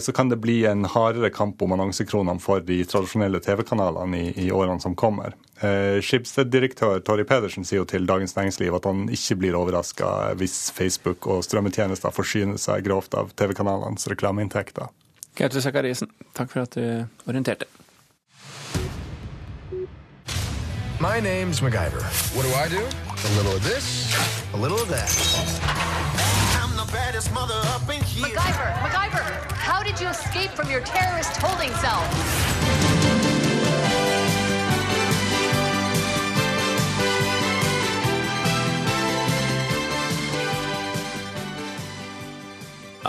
så 0.00 0.12
kan 0.12 0.28
det 0.30 0.38
bli 0.38 0.60
en 0.70 0.84
hardere 0.84 1.32
kamp 1.34 1.62
om 1.62 1.72
annonsekronene 1.74 2.38
for 2.38 2.62
de 2.62 2.84
tradisjonelle 2.86 3.40
TV-kanalene 3.42 4.20
i, 4.20 4.28
i, 4.44 4.52
årene 4.52 4.78
som 4.78 4.94
kommer. 4.94 5.34
Eh, 5.60 6.00
Schibsted-direktør 6.00 7.02
Torry 7.04 7.26
Pedersen 7.28 7.66
sier 7.68 7.82
jo 7.82 7.88
til 7.88 8.06
Dagens 8.08 8.32
Næringsliv 8.36 8.78
at 8.78 8.86
han 8.88 9.02
ikke 9.12 9.36
blir 9.42 9.58
overraska 9.58 10.32
hvis 10.40 10.70
Facebook 10.72 11.26
og 11.28 11.44
strømmetjenester 11.44 12.14
forsyner 12.16 12.56
seg 12.56 12.86
grovt 12.86 13.12
av 13.12 13.34
TV-kanalenes 13.36 14.08
reklameinntekter. 14.08 14.88
Gaute 15.36 15.60
Sakariassen, 15.60 16.08
takk 16.34 16.48
for 16.52 16.64
at 16.64 16.72
du 16.78 17.04
orienterte. 17.28 17.68
My 21.00 21.20
name's 21.20 21.60
MacGyver. 21.60 22.04
What 22.36 22.44
do 22.44 22.52
I 22.56 22.68
do? 22.68 22.80
A 22.80 23.30
little 23.36 23.52
of 23.52 23.62
this, 23.62 24.16
a 24.52 24.56
little 24.56 24.80
of 24.80 24.88
that. 24.88 25.12
I'm 26.60 26.72
the 26.76 26.90
baddest 26.92 27.32
mother 27.32 27.60
up 27.76 27.84
in 27.88 28.02
here. 28.04 28.28
MacGyver, 28.28 28.72
MacGyver, 28.80 29.24
how 29.52 29.82
did 29.82 30.00
you 30.00 30.08
escape 30.08 30.50
from 30.56 30.70
your 30.70 30.80
terrorist 30.80 31.36
holding 31.36 31.72
cell? 31.84 32.99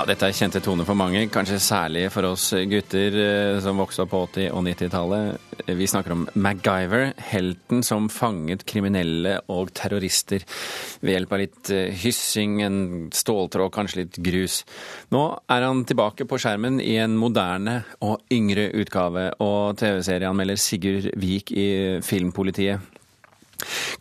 Ja, 0.01 0.07
Dette 0.09 0.31
er 0.31 0.33
kjente 0.33 0.57
toner 0.65 0.81
for 0.87 0.97
mange, 0.97 1.19
kanskje 1.29 1.59
særlig 1.61 2.07
for 2.09 2.25
oss 2.31 2.47
gutter 2.65 3.17
eh, 3.21 3.57
som 3.61 3.77
vokste 3.77 4.01
opp 4.01 4.09
på 4.09 4.21
80- 4.31 4.47
og 4.49 4.63
90-tallet. 4.65 5.51
Vi 5.77 5.89
snakker 5.91 6.15
om 6.15 6.23
MacGyver, 6.41 7.11
helten 7.21 7.83
som 7.85 8.07
fanget 8.09 8.65
kriminelle 8.65 9.35
og 9.53 9.69
terrorister 9.77 10.41
ved 11.03 11.13
hjelp 11.13 11.37
av 11.37 11.43
litt 11.43 11.73
eh, 11.75 11.93
hyssing, 12.01 12.57
en 12.65 12.81
ståltråd, 13.13 13.69
kanskje 13.77 14.01
litt 14.01 14.19
grus. 14.25 14.63
Nå 15.13 15.21
er 15.53 15.67
han 15.67 15.85
tilbake 15.85 16.25
på 16.25 16.41
skjermen 16.41 16.81
i 16.81 16.97
en 17.03 17.13
moderne 17.21 17.83
og 18.01 18.25
yngre 18.33 18.71
utgave, 18.81 19.29
og 19.37 19.77
TV-serieanmelder 19.85 20.65
Sigurd 20.65 21.11
Vik 21.13 21.53
i 21.53 21.69
Filmpolitiet. 22.01 22.89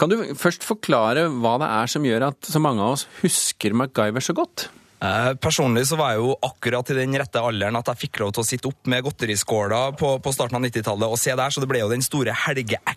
Kan 0.00 0.08
du 0.08 0.22
først 0.32 0.64
forklare 0.64 1.28
hva 1.28 1.58
det 1.60 1.72
er 1.76 1.96
som 1.98 2.08
gjør 2.08 2.30
at 2.32 2.54
så 2.56 2.68
mange 2.70 2.88
av 2.88 2.96
oss 2.96 3.10
husker 3.20 3.76
MacGyver 3.76 4.24
så 4.24 4.40
godt? 4.40 4.70
Eh, 5.00 5.34
personlig 5.40 5.86
så 5.88 5.96
var 5.96 6.12
jeg 6.12 6.20
jo 6.20 6.34
akkurat 6.44 6.90
i 6.92 6.98
den 6.98 7.16
rette 7.16 7.40
alderen 7.40 7.78
at 7.78 7.88
jeg 7.88 8.02
fikk 8.02 8.20
lov 8.20 8.34
til 8.36 8.42
å 8.42 8.48
sitte 8.50 8.68
opp 8.68 8.90
med 8.92 9.06
godteriskåla 9.06 9.78
på, 9.96 10.10
på 10.20 10.32
starten 10.36 10.58
av 10.58 10.66
90-tallet 10.66 11.08
og 11.08 11.20
se 11.20 11.32
der, 11.32 11.54
så 11.54 11.62
det 11.62 11.70
ble 11.70 11.80
jo 11.80 11.88
den 11.88 12.04
store 12.04 12.34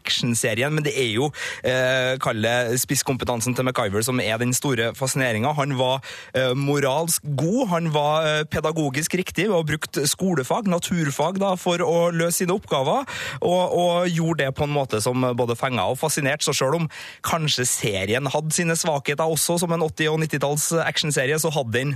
helge-action-serien. 0.03 0.73
Men 0.73 0.83
det 0.83 0.93
er 0.97 1.11
jo, 1.13 1.31
eh, 1.63 2.77
spisskompetansen 2.77 3.55
til 3.55 3.63
MacGyver 3.65 4.03
som 4.03 4.19
er 4.19 4.37
den 4.37 4.53
store 4.53 4.93
fascineringa. 4.93 5.53
Han 5.53 5.77
var 5.77 6.01
eh, 6.33 6.53
moralsk 6.53 7.21
god, 7.35 7.67
han 7.69 7.93
var 7.93 8.25
eh, 8.25 8.43
pedagogisk 8.43 9.15
riktig 9.15 9.49
og 9.49 9.67
brukte 9.67 10.07
skolefag, 10.07 10.67
naturfag, 10.67 11.39
da, 11.39 11.55
for 11.55 11.77
å 11.77 12.11
løse 12.11 12.43
sine 12.43 12.53
oppgaver, 12.53 13.05
og, 13.41 13.73
og 13.73 14.07
gjorde 14.09 14.45
det 14.45 14.55
på 14.55 14.63
en 14.63 14.73
måte 14.73 15.01
som 15.01 15.21
både 15.35 15.55
fenga 15.55 15.85
og 15.89 15.99
fascinerte. 15.99 16.43
Så 16.43 16.53
sjøl 16.53 16.75
om 16.81 16.89
kanskje 17.23 17.65
serien 17.65 18.25
hadde 18.27 18.51
sine 18.53 18.75
svakheter 18.75 19.23
også, 19.23 19.59
som 19.59 19.71
en 19.71 19.85
80- 19.85 20.09
og 20.09 20.19
90-talls 20.25 20.71
actionserie, 20.83 21.37
så 21.39 21.51
hadde 21.53 21.77
den 21.77 21.95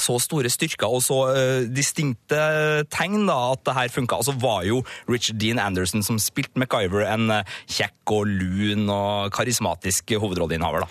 så 0.00 0.18
store 0.22 0.50
styrker 0.52 0.90
og 0.90 1.02
så 1.04 1.18
uh, 1.30 1.62
distinkte 1.70 2.38
tegn 2.92 3.26
da, 3.28 3.52
at 3.54 3.64
det 3.66 3.76
her 3.78 3.88
funka. 3.94 4.16
så 4.24 4.32
var 4.40 4.60
jo 4.68 4.76
Richard 5.10 5.38
Dean 5.42 5.58
Anderson 5.62 6.02
som 6.06 6.18
spilte 6.22 6.58
MacGyver 6.60 7.02
en 7.08 7.24
uh, 7.30 7.42
kjekk 7.70 7.94
og 8.14 8.22
lun 8.28 8.90
og 8.92 9.32
karismatisk 9.34 10.10
hovedrolleinnehaver. 10.20 10.82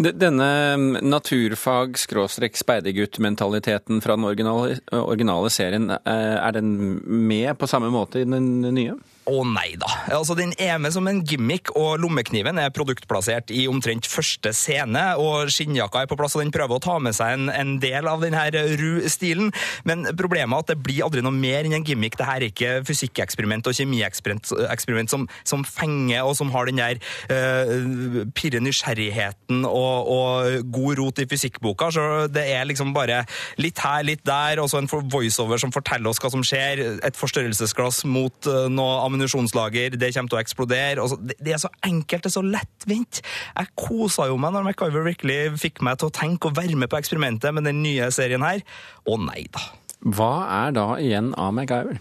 Denne 0.00 0.76
mm, 0.76 0.96
naturfag-speidergutt-mentaliteten 1.04 4.00
fra 4.04 4.16
den 4.16 4.24
originale, 4.28 4.78
originale 4.92 5.50
serien, 5.52 5.90
eh, 5.90 6.36
er 6.40 6.52
den 6.56 7.00
med 7.04 7.58
på 7.58 7.66
samme 7.70 7.90
måte 7.92 8.20
i 8.22 8.28
den 8.28 8.60
nye? 8.74 8.94
Å 9.30 9.42
nei 9.46 9.74
da. 9.78 9.88
Altså, 10.16 10.34
Den 10.38 10.52
er 10.58 10.78
med 10.82 10.94
som 10.94 11.06
en 11.06 11.22
gimmick, 11.26 11.70
og 11.78 12.00
lommekniven 12.02 12.58
er 12.58 12.72
produktplassert 12.74 13.52
i 13.54 13.66
omtrent 13.70 14.08
første 14.10 14.52
scene. 14.56 15.02
og 15.20 15.50
Skinnjakka 15.52 16.02
er 16.02 16.10
på 16.10 16.18
plass, 16.18 16.34
og 16.36 16.42
den 16.42 16.52
prøver 16.54 16.78
å 16.78 16.82
ta 16.82 16.96
med 17.02 17.14
seg 17.14 17.36
en, 17.36 17.50
en 17.52 17.76
del 17.82 18.08
av 18.10 18.24
denne 18.24 18.42
ru-stilen. 18.80 19.52
Men 19.86 20.08
problemet 20.18 20.56
er 20.56 20.64
at 20.64 20.72
det 20.72 20.78
blir 20.82 21.04
aldri 21.06 21.22
noe 21.22 21.34
mer 21.36 21.68
enn 21.68 21.76
en 21.78 21.86
gimmick. 21.86 22.18
Dette 22.18 22.36
er 22.36 22.46
ikke 22.48 22.72
fysikkeksperiment 22.88 23.70
og 23.70 23.76
kjemieksperiment 23.76 25.12
som, 25.12 25.28
som 25.46 25.64
fenger, 25.66 26.24
og 26.26 26.34
som 26.38 26.50
har 26.54 26.70
den 26.70 26.80
der 26.80 26.98
uh, 27.30 28.24
pirre 28.34 28.62
nysgjerrigheten 28.64 29.62
og, 29.68 30.10
og, 30.10 30.66
god 30.70 30.98
rot 30.98 31.22
i 31.22 31.28
fysikkboka. 31.30 31.90
Så 31.94 32.06
det 32.32 32.46
er 32.54 32.66
liksom 32.68 32.94
bare 32.96 33.22
litt 33.60 33.78
her, 33.84 34.02
litt 34.06 34.24
der, 34.26 34.62
og 34.62 34.70
så 34.72 34.80
en 34.80 34.90
voiceover 34.90 35.60
som 35.60 35.74
forteller 35.74 36.10
oss 36.10 36.20
hva 36.22 36.32
som 36.32 36.44
skjer. 36.46 36.82
Et 37.06 37.22
forstørrelsesglass 37.22 38.02
mot 38.10 38.50
uh, 38.50 38.66
noe 38.72 38.98
ammunisjonslager, 39.20 39.96
det 40.00 40.12
kommer 40.14 40.32
til 40.32 40.38
å 40.38 40.42
eksplodere. 40.42 41.08
Så, 41.08 41.18
det, 41.20 41.36
det, 41.40 41.54
er 41.54 41.62
så 41.62 41.70
enkelt, 41.86 42.24
det 42.24 42.30
er 42.30 42.36
så 42.36 42.44
lettvint. 42.46 43.20
Jeg 43.56 43.72
kosa 43.78 44.28
jo 44.30 44.38
meg 44.40 44.54
når 44.54 44.70
MacGyver 44.70 45.06
virkelig 45.06 45.38
fikk 45.60 45.82
meg 45.86 46.00
til 46.00 46.10
å 46.10 46.14
tenke 46.14 46.50
og 46.50 46.56
være 46.58 46.78
med 46.78 46.90
på 46.90 47.00
eksperimentet 47.00 47.54
med 47.56 47.68
den 47.68 47.82
nye 47.84 48.10
serien 48.14 48.44
her. 48.46 48.64
Å 49.06 49.20
nei 49.20 49.44
da. 49.52 49.68
Hva 50.00 50.34
er 50.64 50.76
da 50.76 50.88
igjen 51.02 51.34
av 51.38 51.52
MacGyver? 51.56 52.00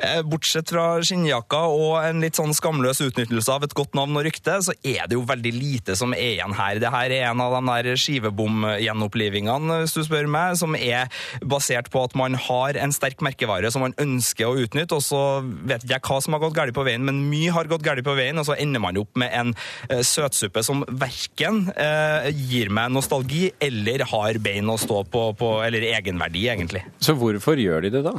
Eh, 0.00 0.22
bortsett 0.24 0.70
fra 0.72 0.84
skinnjakka 1.04 1.58
og 1.68 1.98
en 2.00 2.22
litt 2.24 2.38
sånn 2.38 2.54
skamløs 2.56 3.02
utnyttelse 3.04 3.52
av 3.52 3.66
et 3.66 3.74
godt 3.76 3.96
navn 3.98 4.16
og 4.16 4.24
rykte, 4.24 4.54
så 4.64 4.72
er 4.80 5.04
det 5.04 5.18
jo 5.18 5.26
veldig 5.28 5.52
lite 5.52 5.96
som 5.98 6.14
er 6.16 6.38
igjen 6.38 6.54
her. 6.56 6.80
Det 6.80 6.92
her 6.94 7.12
er 7.12 7.26
en 7.28 7.42
av 7.44 7.52
de 7.58 7.60
der 7.68 8.00
skivebom-gjenopplivingene, 8.00 9.82
hvis 9.82 9.96
du 9.98 10.00
spør 10.06 10.28
meg, 10.30 10.56
som 10.60 10.76
er 10.78 11.10
basert 11.44 11.90
på 11.92 12.04
at 12.06 12.16
man 12.16 12.38
har 12.48 12.78
en 12.80 12.94
sterk 12.96 13.20
merkevare 13.24 13.68
som 13.72 13.84
man 13.84 13.96
ønsker 14.00 14.48
å 14.48 14.56
utnytte, 14.64 14.96
og 14.96 15.04
så 15.04 15.20
vet 15.44 15.84
ikke 15.84 15.98
jeg 15.98 16.06
hva 16.08 16.18
som 16.24 16.36
har 16.36 16.44
gått 16.46 16.56
galt 16.56 16.76
på 16.76 16.86
veien, 16.88 17.04
men 17.04 17.20
mye 17.28 17.52
har 17.52 17.68
gått 17.68 17.84
galt 17.84 18.04
på 18.06 18.16
veien, 18.16 18.40
og 18.40 18.48
så 18.48 18.56
ender 18.56 18.80
man 18.80 18.96
opp 19.00 19.20
med 19.20 19.34
en 19.36 19.52
uh, 19.52 20.00
søtsuppe 20.06 20.64
som 20.64 20.82
verken 20.88 21.66
eh, 21.74 22.30
gir 22.32 22.70
meg 22.72 22.90
nostalgi 22.94 23.50
eller 23.62 24.06
har 24.08 24.38
bein 24.42 24.68
å 24.72 24.78
stå 24.80 25.02
på, 25.12 25.26
på, 25.36 25.52
eller 25.66 25.84
egenverdi, 25.90 26.46
egentlig. 26.52 26.82
Så 27.02 27.14
hvorfor 27.18 27.60
gjør 27.60 27.84
de 27.84 27.92
det, 27.98 28.02
da? 28.06 28.16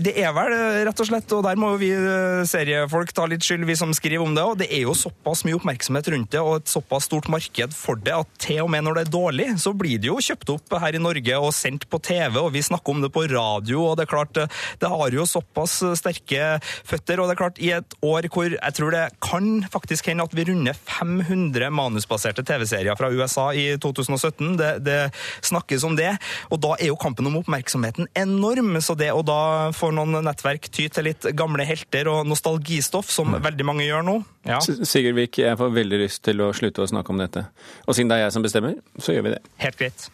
Det 0.00 0.16
er 0.16 0.32
vel 0.36 0.56
rett 0.86 1.02
og 1.02 1.08
slett 1.08 1.09
slett, 1.10 1.32
og 1.34 1.44
der 1.46 1.58
må 1.60 1.72
vi 1.80 1.90
eh, 1.94 2.42
seriefolk 2.48 3.12
ta 3.16 3.26
litt 3.28 3.44
skyld, 3.44 3.66
vi 3.68 3.76
som 3.78 3.92
skriver 3.96 4.22
om 4.24 4.34
det. 4.36 4.44
og 4.46 4.58
Det 4.60 4.68
er 4.70 4.84
jo 4.84 4.94
såpass 4.96 5.42
mye 5.46 5.58
oppmerksomhet 5.58 6.10
rundt 6.14 6.32
det, 6.34 6.42
og 6.42 6.60
et 6.60 6.70
såpass 6.70 7.08
stort 7.08 7.28
marked 7.32 7.74
for 7.76 8.00
det, 8.00 8.14
at 8.14 8.30
til 8.42 8.62
og 8.64 8.70
med 8.72 8.86
når 8.86 8.98
det 8.98 9.04
er 9.04 9.12
dårlig, 9.14 9.48
så 9.62 9.72
blir 9.76 10.00
det 10.00 10.10
jo 10.10 10.18
kjøpt 10.22 10.52
opp 10.54 10.76
her 10.82 10.96
i 10.96 11.02
Norge 11.02 11.40
og 11.40 11.52
sendt 11.56 11.86
på 11.90 12.00
TV, 12.06 12.38
og 12.40 12.52
vi 12.54 12.62
snakker 12.64 12.94
om 12.94 13.02
det 13.04 13.12
på 13.14 13.24
radio, 13.30 13.82
og 13.88 13.98
det 13.98 14.06
er 14.06 14.12
klart, 14.12 14.40
det 14.80 14.92
har 14.92 15.16
jo 15.16 15.26
såpass 15.28 15.80
sterke 15.98 16.52
føtter, 16.88 17.20
og 17.20 17.30
det 17.30 17.36
er 17.36 17.40
klart, 17.42 17.60
i 17.60 17.72
et 17.76 17.98
år 18.06 18.30
hvor 18.30 18.54
jeg 18.54 18.76
tror 18.76 18.94
det 18.94 19.04
kan 19.24 19.50
faktisk 19.72 20.10
hende 20.10 20.26
at 20.26 20.36
vi 20.36 20.46
runder 20.48 20.76
500 20.76 21.70
manusbaserte 21.74 22.44
TV-serier 22.46 22.98
fra 22.98 23.10
USA 23.10 23.50
i 23.56 23.66
2017, 23.82 24.54
det, 24.60 24.72
det 24.86 25.00
snakkes 25.46 25.86
om 25.88 25.98
det, 25.98 26.12
og 26.50 26.62
da 26.62 26.76
er 26.78 26.92
jo 26.92 27.00
kampen 27.00 27.28
om 27.30 27.40
oppmerksomheten 27.42 28.10
enorm, 28.18 28.76
så 28.84 28.96
det 28.98 29.10
å 29.14 29.24
da 29.26 29.40
få 29.76 29.92
noen 29.94 30.20
nettverk 30.24 30.70
ty 30.70 30.86
til 30.88 30.99
litt 31.06 31.26
gamle 31.36 31.66
helter 31.68 32.08
og 32.12 32.28
nostalgistoff, 32.28 33.10
som 33.12 33.32
mm. 33.34 33.40
veldig 33.46 33.66
mange 33.66 33.86
gjør 33.86 34.06
nå. 34.06 34.16
Ja. 34.48 34.60
Sigurd 34.60 35.18
Vik, 35.18 35.40
jeg 35.42 35.58
får 35.60 35.74
veldig 35.76 36.02
lyst 36.04 36.22
til 36.26 36.42
å 36.44 36.50
slutte 36.56 36.84
å 36.84 36.90
snakke 36.90 37.14
om 37.14 37.20
dette. 37.20 37.46
Og 37.86 37.96
siden 37.96 38.12
det 38.12 38.20
er 38.20 38.26
jeg 38.26 38.36
som 38.36 38.46
bestemmer, 38.46 38.76
så 38.98 39.16
gjør 39.16 39.28
vi 39.28 39.34
det. 39.36 39.42
Helt 39.64 39.80
greit. 39.80 40.10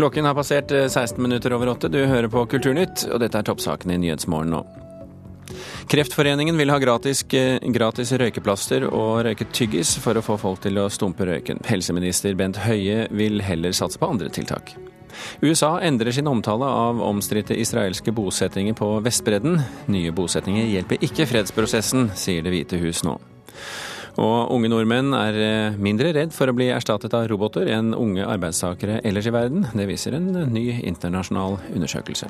Klokken 0.00 0.24
har 0.24 0.34
passert 0.38 0.70
16 0.72 1.02
eh, 1.02 1.22
minutter 1.22 1.52
over 1.52 1.74
åtte. 1.74 1.90
Du 1.92 1.98
hører 2.06 2.30
på 2.32 2.46
Kulturnytt, 2.48 3.04
og 3.10 3.20
dette 3.20 3.36
er 3.36 3.44
toppsakene 3.44 3.98
i 3.98 4.00
Nyhetsmorgen 4.00 4.54
nå. 4.54 4.62
Kreftforeningen 5.90 6.56
vil 6.56 6.70
ha 6.70 6.78
gratis, 6.78 7.24
eh, 7.34 7.58
gratis 7.74 8.12
røykeplaster 8.12 8.86
og 8.88 9.24
røyketyggis 9.26 9.98
for 9.98 10.14
å 10.14 10.22
få 10.24 10.38
folk 10.38 10.62
til 10.62 10.78
å 10.78 10.88
stumpe 10.88 11.26
røyken. 11.26 11.60
Helseminister 11.66 12.34
Bent 12.34 12.62
Høie 12.64 13.08
vil 13.10 13.42
heller 13.42 13.72
satse 13.76 13.98
på 13.98 14.08
andre 14.08 14.30
tiltak. 14.30 14.76
USA 15.42 15.76
endrer 15.84 16.14
sin 16.14 16.30
omtale 16.30 16.66
av 16.66 17.02
omstridte 17.04 17.56
israelske 17.58 18.12
bosettinger 18.14 18.76
på 18.78 18.92
Vestbredden. 19.04 19.60
Nye 19.92 20.14
bosettinger 20.14 20.68
hjelper 20.70 21.04
ikke 21.06 21.28
fredsprosessen, 21.30 22.10
sier 22.18 22.44
Det 22.46 22.54
hvite 22.54 22.80
hus 22.82 23.04
nå. 23.06 23.18
Og 24.20 24.50
unge 24.52 24.68
nordmenn 24.72 25.14
er 25.16 25.36
eh, 25.40 25.76
mindre 25.80 26.10
redd 26.16 26.34
for 26.34 26.50
å 26.50 26.56
bli 26.56 26.68
erstattet 26.74 27.14
av 27.16 27.28
roboter 27.30 27.70
enn 27.72 27.94
unge 27.96 28.26
arbeidstakere 28.26 29.00
ellers 29.06 29.30
i 29.30 29.34
verden. 29.34 29.68
Det 29.72 29.86
viser 29.88 30.18
en 30.18 30.32
ny 30.50 30.66
internasjonal 30.80 31.60
undersøkelse. 31.70 32.28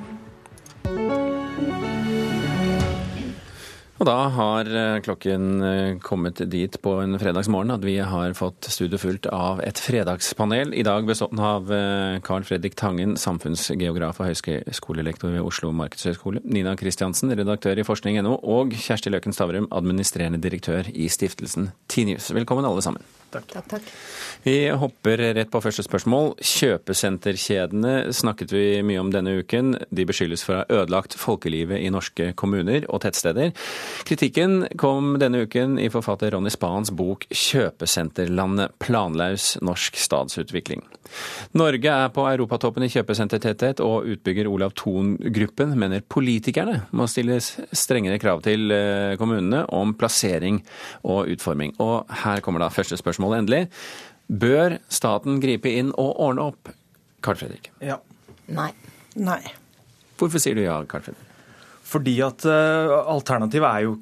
Og 4.00 4.06
da 4.08 4.16
har 4.32 4.68
eh, 4.72 4.98
klokken 5.04 5.42
eh, 5.60 5.98
kommet 6.00 6.40
dit 6.48 6.76
på 6.80 6.94
en 7.02 7.18
fredagsmorgen 7.20 7.74
at 7.74 7.84
vi 7.84 7.98
har 8.00 8.32
fått 8.38 8.70
studio 8.72 8.96
fullt 8.96 9.28
av 9.28 9.60
et 9.60 9.76
fredagspanel. 9.76 10.72
I 10.72 10.86
dag 10.88 11.04
bestående 11.04 11.44
av 11.44 11.68
eh, 11.76 12.16
Carl 12.24 12.46
Fredrik 12.48 12.78
Tangen, 12.80 13.18
samfunnsgeograf 13.20 14.22
og 14.22 14.30
høyskolelektor 14.30 15.36
ved 15.36 15.44
Oslo 15.44 15.74
markedshøgskole, 15.76 16.40
Nina 16.48 16.72
Kristiansen, 16.80 17.36
redaktør 17.36 17.76
i 17.76 17.84
forskning.no, 17.84 18.38
og 18.40 18.72
Kjersti 18.72 19.12
Løken 19.12 19.36
Stavrum, 19.36 19.68
administrerende 19.68 20.40
direktør 20.40 20.88
i 20.96 21.12
stiftelsen 21.12 21.74
Tinius. 21.92 22.32
Velkommen 22.32 22.64
alle 22.64 22.88
sammen. 22.88 23.19
Takk. 23.30 23.46
Takk, 23.46 23.66
takk. 23.70 23.82
Vi 24.42 24.54
hopper 24.74 25.20
rett 25.36 25.50
på 25.52 25.60
første 25.62 25.84
spørsmål. 25.86 26.32
Kjøpesenterkjedene 26.42 28.10
snakket 28.16 28.54
vi 28.54 28.64
mye 28.86 28.98
om 29.02 29.12
denne 29.14 29.36
uken. 29.38 29.76
De 29.94 30.06
beskyldes 30.08 30.42
for 30.42 30.56
å 30.56 30.62
ha 30.62 30.80
ødelagt 30.80 31.14
folkelivet 31.14 31.78
i 31.78 31.92
norske 31.94 32.32
kommuner 32.40 32.88
og 32.88 33.04
tettsteder. 33.04 33.52
Kritikken 34.08 34.64
kom 34.80 35.12
denne 35.22 35.44
uken 35.46 35.78
i 35.78 35.86
forfatter 35.92 36.34
Ronny 36.34 36.50
Spahns 36.50 36.90
bok 36.90 37.28
'Kjøpesenterlandet 37.30 38.74
planlaus 38.82 39.54
norsk 39.62 39.94
stadsutvikling'. 39.94 40.82
Norge 41.58 41.90
er 41.90 42.10
på 42.14 42.26
europatoppen 42.26 42.86
i 42.86 42.90
kjøpesentertetthet, 42.90 43.80
og 43.82 44.06
utbygger 44.06 44.46
Olav 44.46 44.74
Thon-gruppen 44.78 45.74
mener 45.78 46.02
politikerne 46.06 46.86
må 46.94 47.06
stille 47.10 47.40
strengere 47.42 48.18
krav 48.22 48.42
til 48.46 48.70
eh, 48.70 49.16
kommunene 49.18 49.64
om 49.74 49.94
plassering 49.98 50.62
og 51.02 51.30
utforming. 51.34 51.74
Og 51.82 52.06
her 52.22 52.42
kommer 52.44 52.62
da 52.62 52.70
første 52.70 52.96
spørsmål 52.96 53.19
endelig. 53.28 53.66
Bør 54.30 54.78
staten 54.92 55.40
gripe 55.42 55.72
inn 55.74 55.90
og 55.98 56.14
ordne 56.22 56.50
opp? 56.52 56.70
Carl 57.24 57.38
Fredrik. 57.40 57.72
Ja. 57.84 57.98
Nei. 58.50 58.70
Nei. 59.18 59.42
Hvorfor 60.20 60.42
sier 60.42 60.56
du 60.56 60.62
ja, 60.64 60.78
Carl 60.88 61.04
Fredrik? 61.04 61.26
Fordi 61.90 62.14
at 62.22 62.46
uh, 62.46 63.00
alternativet 63.10 63.66
er 63.66 63.86
jo 63.88 63.96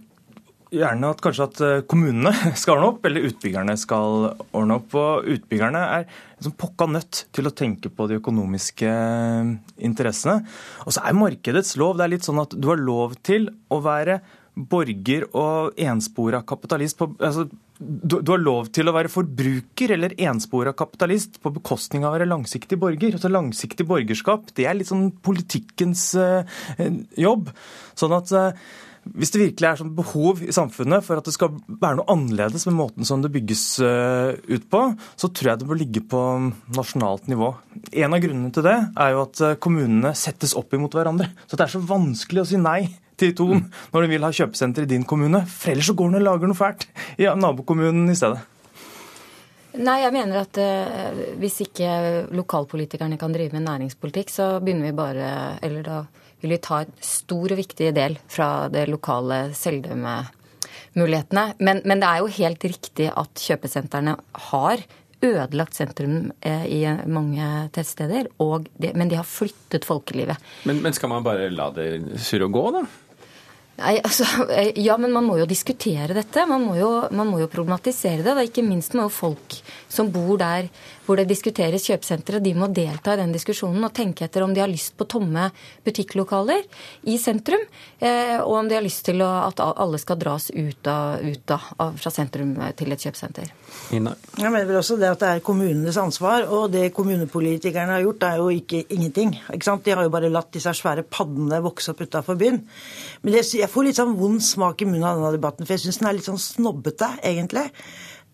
gjerne 0.69 1.09
at 1.15 1.23
kanskje 1.25 1.45
at 1.47 1.61
uh, 1.65 1.75
kommunene 1.89 2.33
skal 2.61 2.77
ordne 2.77 2.91
opp, 2.93 3.07
eller 3.09 3.29
utbyggerne 3.31 3.77
skal 3.81 4.27
ordne 4.53 4.77
opp. 4.81 4.97
Og 5.01 5.31
utbyggerne 5.37 5.85
er 5.99 6.09
liksom 6.37 6.57
pokka 6.61 6.89
nødt 6.93 7.23
til 7.35 7.49
å 7.49 7.55
tenke 7.57 7.93
på 7.93 8.09
de 8.11 8.19
økonomiske 8.21 8.91
uh, 8.93 9.55
interessene. 9.81 10.43
Og 10.85 10.93
så 10.97 11.07
er 11.07 11.17
markedets 11.17 11.77
lov 11.81 11.97
det 11.99 12.09
er 12.09 12.15
litt 12.17 12.29
sånn 12.29 12.43
at 12.45 12.53
du 12.57 12.69
har 12.71 12.83
lov 12.83 13.17
til 13.27 13.49
å 13.73 13.81
være 13.85 14.21
borger 14.59 15.29
og 15.39 15.77
enspora 15.79 16.43
kapitalist 16.47 16.99
på 16.99 17.13
altså, 17.23 17.47
du, 17.79 18.19
du, 18.21 18.33
har 18.33 18.43
lov 18.43 18.73
til 18.75 18.91
å 18.91 18.95
være 18.95 19.11
forbruker 19.13 19.95
eller 19.95 20.17
enspora 20.29 20.75
kapitalist 20.77 21.39
på 21.43 21.53
bekostning 21.55 22.05
av 22.05 22.13
å 22.13 22.17
være 22.17 22.29
langsiktig 22.31 22.79
borger. 22.81 23.15
Altså 23.15 23.31
Langsiktig 23.31 23.87
borgerskap 23.89 24.51
det 24.59 24.67
er 24.67 24.77
litt 24.79 24.91
sånn 24.91 25.09
politikkens 25.25 26.11
uh, 26.19 26.43
jobb. 27.19 27.53
Sånn 27.99 28.17
at 28.17 28.35
uh, 28.35 28.69
hvis 29.09 29.31
det 29.33 29.41
virkelig 29.45 29.69
er 29.69 29.79
sånn 29.79 29.95
behov 29.97 30.43
i 30.45 30.53
samfunnet 30.53 31.07
for 31.07 31.21
at 31.21 31.29
det 31.29 31.37
skal 31.37 31.55
være 31.71 32.01
noe 32.01 32.11
annerledes 32.13 32.67
med 32.69 32.77
måten 32.81 33.09
som 33.09 33.23
det 33.23 33.31
bygges 33.33 33.65
uh, 33.81 34.35
ut 34.35 34.67
på, 34.69 34.85
så 35.15 35.31
tror 35.31 35.53
jeg 35.53 35.63
det 35.63 35.71
bør 35.71 35.83
ligge 35.85 36.05
på 36.11 36.23
nasjonalt 36.77 37.31
nivå. 37.31 37.55
En 37.95 38.17
av 38.17 38.25
grunnene 38.25 38.53
til 38.55 38.67
det 38.67 38.79
er 38.91 39.15
jo 39.15 39.25
at 39.29 39.45
kommunene 39.63 40.17
settes 40.19 40.57
opp 40.59 40.75
imot 40.75 40.99
hverandre. 40.99 41.31
Så 41.47 41.57
det 41.57 41.69
er 41.69 41.79
så 41.79 41.87
vanskelig 41.95 42.43
å 42.43 42.51
si 42.51 42.61
nei 42.61 42.83
til 43.19 43.35
Ton 43.39 43.65
når 43.93 44.05
du 44.05 44.13
vil 44.13 44.27
ha 44.27 44.31
kjøpesenter 44.35 44.87
i 44.87 44.93
din 44.95 45.07
kommune. 45.09 45.43
For 45.49 45.73
ellers 45.75 45.91
så 45.91 45.97
går 45.99 46.13
den 46.13 46.21
og 46.21 46.27
lager 46.29 46.51
noe 46.51 46.59
fælt 46.59 46.89
i 47.19 47.29
nabokommunen 47.29 48.09
i 48.13 48.17
stedet. 48.19 48.41
Nei, 49.79 50.01
jeg 50.03 50.15
mener 50.15 50.41
at 50.41 50.59
eh, 50.59 51.19
hvis 51.39 51.61
ikke 51.67 51.89
lokalpolitikerne 52.35 53.19
kan 53.21 53.35
drive 53.35 53.55
med 53.55 53.67
næringspolitikk, 53.67 54.33
så 54.33 54.47
begynner 54.65 54.89
vi 54.89 54.97
bare 54.97 55.27
Eller 55.63 55.83
da 55.87 55.99
vil 56.41 56.55
vi 56.55 56.61
ta 56.63 56.81
en 56.83 56.93
stor 57.03 57.53
og 57.53 57.59
viktig 57.59 57.93
del 57.95 58.17
fra 58.31 58.69
det 58.73 58.89
lokale 58.91 59.55
selvdømmemulighetene. 59.59 61.45
Men, 61.59 61.83
men 61.85 62.01
det 62.01 62.09
er 62.09 62.23
jo 62.23 62.37
helt 62.39 62.65
riktig 62.65 63.11
at 63.11 63.43
kjøpesentrene 63.43 64.17
har 64.51 64.83
ødelagt 65.25 65.75
sentrum 65.75 66.31
eh, 66.47 66.65
i 66.71 66.81
mange 67.11 67.69
tettsteder, 67.75 68.31
det, 68.79 68.95
men 68.95 69.11
de 69.11 69.19
har 69.19 69.27
flyttet 69.27 69.87
folkelivet. 69.87 70.39
Men, 70.69 70.83
men 70.85 70.95
skal 70.95 71.11
man 71.11 71.27
bare 71.27 71.51
la 71.51 71.71
det 71.75 71.89
surre 72.23 72.47
og 72.47 72.55
gå, 72.55 72.65
da? 72.79 72.87
Nei, 73.79 73.99
altså, 74.03 74.27
Ja, 74.77 74.97
men 74.99 75.13
man 75.15 75.27
må 75.29 75.39
jo 75.39 75.47
diskutere 75.49 76.17
dette. 76.17 76.47
Man 76.51 76.67
må 76.67 76.77
jo, 76.79 76.91
man 77.15 77.31
må 77.31 77.43
jo 77.43 77.51
problematisere 77.51 78.25
det. 78.25 78.35
Da. 78.35 78.47
Ikke 78.47 78.67
minst 78.67 78.97
må 78.99 79.07
jo 79.07 79.15
folk 79.15 79.59
som 79.89 80.11
bor 80.15 80.39
der 80.41 80.71
hvor 81.09 81.17
det 81.17 81.29
diskuteres 81.31 81.87
kjøpesentre, 81.89 82.43
de 82.45 82.53
må 82.53 82.69
delta 82.69 83.15
i 83.15 83.21
den 83.23 83.33
diskusjonen 83.33 83.87
og 83.87 83.95
tenke 83.97 84.27
etter 84.27 84.45
om 84.45 84.53
de 84.53 84.61
har 84.61 84.69
lyst 84.69 84.93
på 84.99 85.07
tomme 85.09 85.47
butikklokaler 85.87 86.67
i 87.09 87.17
sentrum, 87.21 87.63
eh, 87.97 88.37
og 88.43 88.59
om 88.59 88.69
de 88.69 88.77
har 88.77 88.85
lyst 88.85 89.07
til 89.09 89.25
at 89.25 89.63
alle 89.65 90.01
skal 90.03 90.19
dras 90.21 90.51
ut, 90.53 90.91
av, 90.93 91.25
ut 91.25 91.55
av, 91.55 91.97
fra 91.97 92.13
sentrum 92.13 92.53
til 92.77 92.93
et 92.93 93.07
kjøpesenter. 93.07 93.55
Ina. 93.97 94.13
Jeg 94.37 94.53
mener 94.53 94.69
vel 94.69 94.81
også 94.83 94.99
det 95.01 95.09
at 95.09 95.23
det 95.23 95.31
er 95.31 95.45
kommunenes 95.45 95.97
ansvar, 96.01 96.45
og 96.53 96.75
det 96.75 96.91
kommunepolitikerne 96.97 97.97
har 97.97 98.05
gjort, 98.05 98.29
er 98.29 98.43
jo 98.43 98.51
ikke 98.53 98.85
ingenting. 98.93 99.33
Ikke 99.55 99.71
sant? 99.71 99.87
De 99.87 99.97
har 99.97 100.05
jo 100.05 100.13
bare 100.13 100.33
latt 100.33 100.53
disse 100.53 100.77
svære 100.77 101.07
paddene 101.09 101.63
vokse 101.65 101.95
opp 101.95 102.05
utafor 102.05 102.37
byen. 102.41 102.61
Men 103.23 103.39
jeg 103.41 103.73
får 103.73 103.89
litt 103.89 104.01
sånn 104.01 104.17
vond 104.19 104.45
smak 104.45 104.85
i 104.85 104.91
munnen 104.91 105.09
av 105.09 105.23
denne 105.23 105.33
debatten, 105.39 105.65
for 105.65 105.77
jeg 105.77 105.87
syns 105.87 106.03
den 106.03 106.11
er 106.11 106.19
litt 106.19 106.29
sånn 106.29 106.43
snobbete, 106.43 107.15
egentlig. 107.25 107.69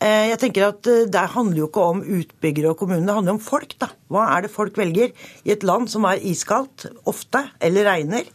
Jeg 0.03 0.39
tenker 0.43 0.67
at 0.67 0.83
Det 0.85 1.23
handler 1.33 1.59
jo 1.63 1.69
ikke 1.69 1.85
om 1.95 2.03
utbyggere 2.03 2.73
og 2.73 2.79
kommunene, 2.81 3.07
det 3.07 3.15
handler 3.15 3.37
om 3.37 3.40
folk. 3.40 3.77
da. 3.81 3.88
Hva 4.12 4.27
er 4.37 4.45
det 4.45 4.51
folk 4.53 4.77
velger 4.77 5.12
i 5.45 5.53
et 5.55 5.62
land 5.64 5.88
som 5.88 6.05
er 6.05 6.21
iskaldt 6.21 6.88
ofte, 7.07 7.45
eller 7.61 7.88
regner? 7.88 8.29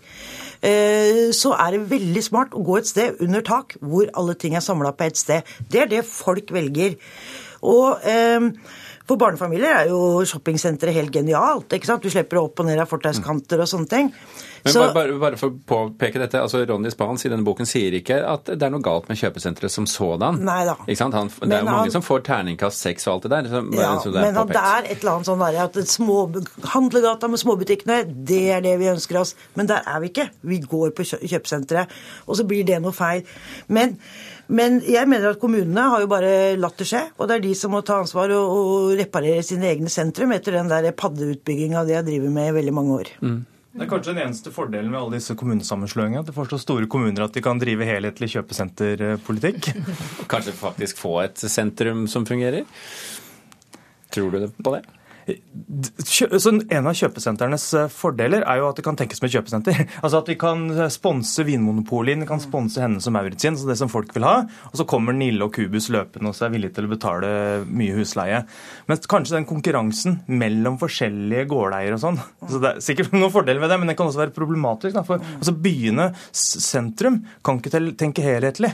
Så 1.35 1.53
er 1.55 1.71
det 1.71 1.89
veldig 1.91 2.23
smart 2.23 2.55
å 2.57 2.63
gå 2.65 2.79
et 2.79 2.89
sted 2.89 3.21
under 3.23 3.43
tak 3.45 3.77
hvor 3.79 4.09
alle 4.17 4.35
ting 4.35 4.55
er 4.55 4.65
samla 4.65 4.91
på 4.91 5.05
ett 5.07 5.19
sted. 5.19 5.47
Det 5.69 5.83
er 5.83 5.91
det 5.91 6.05
folk 6.07 6.51
velger. 6.51 6.97
Og 7.61 8.01
for 9.09 9.17
barnefamilier 9.17 9.73
er 9.73 9.87
jo 9.89 10.21
shoppingsenteret 10.27 10.93
helt 10.93 11.13
genialt. 11.15 11.71
ikke 11.73 11.87
sant? 11.89 12.03
Du 12.03 12.11
slipper 12.13 12.43
opp 12.43 12.59
og 12.61 12.67
ned 12.67 12.77
av 12.77 12.91
fortauskanter 12.91 13.63
og 13.63 13.71
sånne 13.71 13.89
ting. 13.89 14.11
Men 14.63 14.73
Så- 14.73 14.93
bare, 14.93 15.13
bare, 15.19 15.37
for 15.37 15.49
å 15.51 15.59
påpeke 15.65 16.19
dette, 16.19 16.39
altså 16.41 16.65
Ronny 16.67 16.89
Spahns 16.91 17.25
i 17.25 17.29
denne 17.29 17.45
boken 17.45 17.65
sier 17.65 17.91
ikke 17.99 18.17
at 18.27 18.45
det 18.45 18.61
er 18.63 18.69
noe 18.73 18.81
galt 18.83 19.07
med 19.09 19.17
kjøpesenteret 19.17 19.71
som 19.71 19.85
sådan. 19.85 20.39
Neida. 20.43 20.75
Ikke 20.87 20.97
sant? 20.97 21.13
Han, 21.13 21.27
det 21.29 21.51
er 21.53 21.59
jo 21.59 21.65
mange 21.65 21.85
han- 21.87 21.91
som 21.91 22.01
får 22.01 22.23
terningkast 22.27 22.79
seks 22.79 23.07
og 23.07 23.13
alt 23.13 23.23
det 23.23 23.31
der. 23.31 23.43
Så, 23.49 23.61
Ja, 23.79 23.91
så 23.99 24.11
det 24.13 24.21
men 24.21 24.37
at 24.37 24.47
det 24.47 24.55
er 24.63 24.91
et 24.91 24.99
eller 25.03 25.11
annet 25.17 25.25
sånn 25.29 25.39
der, 25.39 25.63
at 25.63 25.73
små, 25.87 26.17
handlegata 26.73 27.29
med 27.29 27.39
småbutikkene, 27.39 27.99
det 28.25 28.41
er 28.57 28.61
det 28.61 28.77
vi 28.79 28.85
ønsker 28.91 29.19
oss. 29.21 29.35
Men 29.55 29.67
der 29.67 29.81
er 29.85 29.99
vi 30.01 30.09
ikke. 30.09 30.29
Vi 30.43 30.59
går 30.59 30.91
på 30.91 31.03
kjøpesenteret, 31.07 31.87
og 32.27 32.35
så 32.35 32.43
blir 32.47 32.65
det 32.65 32.81
noe 32.81 32.91
feil. 32.91 33.23
Men, 33.69 33.97
men 34.49 34.81
jeg 34.81 35.07
mener 35.07 35.29
at 35.31 35.39
kommunene 35.39 35.89
har 35.93 36.01
jo 36.01 36.07
bare 36.07 36.57
latt 36.57 36.77
det 36.77 36.87
skje, 36.89 37.03
og 37.19 37.27
det 37.29 37.37
er 37.37 37.45
de 37.47 37.53
som 37.55 37.71
må 37.71 37.81
ta 37.85 37.99
ansvar 38.01 38.31
og, 38.31 38.57
og 38.57 38.97
reparere 38.99 39.43
sine 39.45 39.69
egne 39.71 39.89
sentrum 39.89 40.31
etter 40.35 40.51
den 40.57 40.67
der 40.67 40.91
paddeutbygginga 40.91 41.85
de 41.87 41.93
har 41.93 42.03
drevet 42.03 42.31
med 42.31 42.49
i 42.49 42.55
veldig 42.59 42.73
mange 42.73 42.99
år. 42.99 43.11
Mm. 43.21 43.45
Det 43.69 43.85
er 43.85 43.89
kanskje 43.91 44.15
den 44.15 44.23
eneste 44.23 44.51
fordelen 44.53 44.89
med 44.89 44.97
alle 44.97 45.19
disse 45.19 45.35
kommunesammenslåingene. 45.37 46.23
At 46.23 46.29
det 46.31 46.33
får 46.33 46.49
så 46.49 46.57
store 46.63 46.87
kommuner 46.89 47.27
at 47.27 47.35
de 47.35 47.43
kan 47.45 47.59
drive 47.61 47.85
helhetlig 47.85 48.31
kjøpesenterpolitikk. 48.33 49.69
Kanskje 50.31 50.55
faktisk 50.57 50.97
få 50.97 51.19
et 51.21 51.37
sentrum 51.37 52.07
som 52.09 52.25
fungerer? 52.25 52.65
Tror 54.09 54.33
du 54.33 54.47
på 54.57 54.73
det? 54.73 54.81
Så 56.05 56.51
En 56.69 56.87
av 56.89 56.95
kjøpesentrenes 56.97 57.65
eh, 57.77 57.89
fordeler 57.93 58.43
er 58.43 58.61
jo 58.61 58.69
at 58.69 58.79
det 58.79 58.85
kan 58.85 58.97
tenkes 58.99 59.21
med 59.23 59.33
kjøpesenter. 59.33 59.83
Altså 60.03 60.21
At 60.21 60.29
de 60.29 60.35
kan 60.39 60.65
eh, 60.73 60.91
sponse 60.93 61.45
Vinmonopolet 61.47 62.25
kan 62.29 62.41
sponse 62.43 62.81
henne 62.81 63.01
som 63.03 63.15
Maurits 63.15 63.45
så 63.45 63.67
det 63.67 63.77
som 63.79 63.91
folk 63.91 64.13
vil 64.15 64.27
ha. 64.27 64.43
Og 64.71 64.79
så 64.79 64.85
kommer 64.89 65.15
Nille 65.15 65.45
og 65.45 65.53
Kubus 65.55 65.89
løpende 65.93 66.31
og 66.31 66.43
er 66.43 66.53
villige 66.53 66.75
til 66.77 66.87
å 66.87 66.93
betale 66.93 67.31
mye 67.65 67.97
husleie. 67.97 68.43
Men 68.89 69.03
kanskje 69.09 69.37
den 69.37 69.49
konkurransen 69.49 70.19
mellom 70.27 70.79
forskjellige 70.81 71.47
gårdeiere 71.51 71.97
og 71.97 72.03
sånn 72.03 72.19
så 72.49 72.61
Det 72.61 72.71
er 72.71 72.81
sikkert 72.83 73.13
noen 73.17 73.33
fordeler 73.33 73.61
ved 73.63 73.73
det, 73.73 73.79
men 73.81 73.91
det 73.91 73.97
kan 73.99 74.09
også 74.09 74.23
være 74.23 74.35
problematisk. 74.35 74.99
For 75.07 75.21
altså 75.21 75.55
Byene, 75.59 76.11
sentrum, 76.35 77.23
kan 77.45 77.61
ikke 77.61 77.93
tenke 77.99 78.25
helhetlig. 78.25 78.73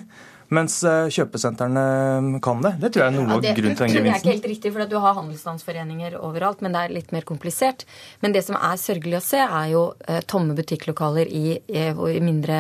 Mens 0.54 0.78
eh, 0.86 1.08
kjøpesentrene 1.14 2.40
kan 2.46 2.62
det. 2.62 2.76
Det 2.84 2.92
tror 2.94 3.06
jeg 3.06 3.14
er 3.14 3.16
noe 3.18 3.38
av 3.38 3.46
ja, 3.46 3.54
grunnen 3.58 3.78
til 3.78 3.88
den 3.88 4.06
det 4.06 4.12
er 4.12 4.20
ikke 4.20 4.34
helt 4.36 4.50
riktig, 4.52 4.74
for 4.76 4.90
du 4.90 4.98
har 5.02 5.18
handelsstandsforeninger 5.18 6.18
overalt, 6.20 6.62
men 6.62 6.76
det 6.76 6.84
er 6.84 6.98
litt 7.00 7.14
mer 7.16 7.26
komplisert. 7.28 7.86
Men 8.22 8.36
det 8.36 8.46
som 8.46 8.58
er 8.60 8.82
sørgelig 8.82 9.20
å 9.20 9.26
se, 9.26 9.42
er 9.42 9.72
jo 9.74 9.86
eh, 10.08 10.22
tomme 10.30 10.58
butikklokaler 10.58 11.32
i, 11.32 11.46
i, 11.66 11.88
i 11.90 12.22
mindre 12.24 12.60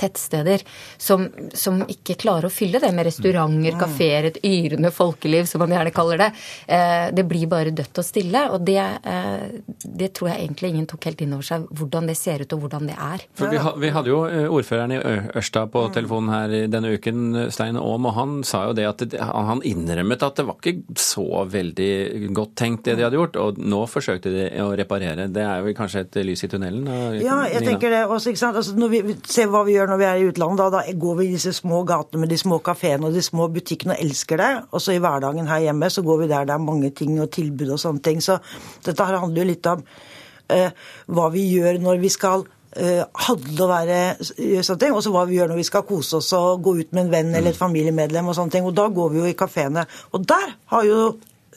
tettsteder 0.00 0.62
som, 0.98 1.26
som 1.54 1.82
ikke 1.90 2.16
klarer 2.20 2.48
å 2.48 2.52
fylle 2.52 2.80
det 2.82 2.90
med 2.94 3.06
restauranter, 3.08 3.76
kafeer, 3.80 4.28
et 4.30 4.38
yrende 4.44 4.90
folkeliv, 4.94 5.46
som 5.50 5.62
man 5.64 5.72
gjerne 5.74 5.92
kaller 5.94 6.20
det. 6.24 6.28
Eh, 6.68 7.06
det 7.14 7.24
blir 7.30 7.46
bare 7.50 7.72
dødt 7.74 8.00
og 8.02 8.06
stille, 8.06 8.44
og 8.54 8.64
det, 8.66 8.78
eh, 8.80 9.44
det 9.84 10.12
tror 10.16 10.30
jeg 10.32 10.44
egentlig 10.46 10.72
ingen 10.74 10.86
tok 10.90 11.04
helt 11.10 11.22
inn 11.24 11.34
over 11.36 11.46
seg, 11.46 11.66
hvordan 11.70 12.08
det 12.10 12.16
ser 12.20 12.44
ut 12.44 12.52
og 12.56 12.64
hvordan 12.66 12.88
det 12.90 12.96
er. 12.98 13.24
For 13.38 13.52
vi, 13.52 13.60
ha- 13.62 13.74
vi 13.80 13.92
hadde 13.94 14.12
jo 14.12 14.20
eh, 14.28 14.48
ordføreren 14.48 14.96
i 14.96 15.00
Ørsta 15.38 15.66
på 15.72 15.86
telefonen 15.94 16.32
her 16.34 16.56
denne 16.72 16.94
uken, 16.98 17.50
Stein 17.54 17.76
Aam, 17.80 18.06
og 18.10 18.16
han 18.18 18.36
sa 18.46 18.64
jo 18.68 18.76
det 18.76 18.86
at 18.88 19.04
det, 19.12 19.20
han 19.20 19.62
innrømmet 19.66 20.22
at 20.26 20.36
det 20.40 20.46
var 20.48 20.58
ikke 20.60 20.98
så 21.00 21.26
veldig 21.50 22.32
godt 22.36 22.54
tenkt 22.58 22.84
det 22.88 22.96
de 22.98 23.04
hadde 23.06 23.18
gjort, 23.18 23.36
og 23.40 23.58
nå 23.60 23.84
forsøkte 23.90 24.32
de 24.32 24.44
å 24.64 24.70
reparere. 24.78 25.28
Det 25.32 25.42
er 25.44 25.62
jo 25.64 25.74
kanskje 25.76 26.04
et 26.06 26.18
lys 26.26 26.44
i 26.46 26.50
tunnelen? 26.52 26.84
da, 26.88 26.98
Ja, 27.20 27.38
jeg 27.48 27.60
Nina? 27.62 27.70
tenker 27.72 27.92
det 27.94 28.02
også, 28.08 28.32
ikke 28.32 28.42
sant? 28.42 28.56
Altså, 28.60 28.74
når 28.78 28.92
vi 28.92 29.00
vi 29.04 29.14
ser 29.28 29.50
hva 29.52 29.60
vi 29.66 29.74
gjør 29.76 29.83
når 29.90 30.00
vi 30.00 30.06
er 30.08 30.20
i 30.20 30.26
utlandet, 30.28 30.60
da, 30.60 30.80
da 30.80 30.96
går 31.04 31.18
vi 31.18 31.26
i 31.28 31.34
disse 31.34 31.52
små 31.56 31.82
gatene 31.88 32.22
med 32.22 32.32
de 32.32 32.38
små 32.40 32.58
kafeene 32.64 33.08
og 33.08 33.16
de 33.16 33.22
små 33.24 33.48
butikkene 33.52 33.96
og 33.96 34.02
elsker 34.04 34.40
det. 34.40 34.50
Og 34.70 34.82
så 34.82 34.94
i 34.94 35.00
hverdagen 35.02 35.48
her 35.50 35.62
hjemme 35.66 35.90
så 35.92 36.04
går 36.06 36.22
vi 36.22 36.28
der 36.32 36.48
det 36.48 36.56
er 36.56 36.66
mange 36.66 36.90
ting 36.96 37.16
og 37.22 37.30
tilbud 37.34 37.74
og 37.74 37.80
sånne 37.82 38.04
ting. 38.04 38.22
Så 38.24 38.38
dette 38.86 39.06
her 39.06 39.20
handler 39.22 39.42
jo 39.42 39.48
litt 39.52 39.70
om 39.70 39.84
uh, 39.84 40.90
hva 41.16 41.28
vi 41.34 41.46
gjør 41.54 41.80
når 41.84 42.02
vi 42.02 42.12
skal 42.12 42.46
uh, 42.46 43.04
handle 43.28 43.66
og 43.66 43.72
være 43.72 44.00
sånne 44.24 44.80
ting. 44.86 44.96
Og 44.96 45.04
så 45.04 45.14
hva 45.14 45.26
vi 45.30 45.38
gjør 45.38 45.52
når 45.52 45.62
vi 45.62 45.68
skal 45.70 45.86
kose 45.88 46.18
oss 46.20 46.32
og 46.38 46.64
gå 46.64 46.78
ut 46.80 46.96
med 46.96 47.06
en 47.06 47.14
venn 47.14 47.32
eller 47.34 47.54
et 47.54 47.60
familiemedlem 47.60 48.32
og 48.32 48.38
sånne 48.40 48.56
ting. 48.56 48.68
Og 48.68 48.76
da 48.76 48.88
går 48.92 49.14
vi 49.14 49.22
jo 49.22 49.30
i 49.30 49.38
kafeene. 49.38 49.86
Og 50.12 50.26
der 50.28 50.58
har 50.74 50.88
jo 50.88 51.00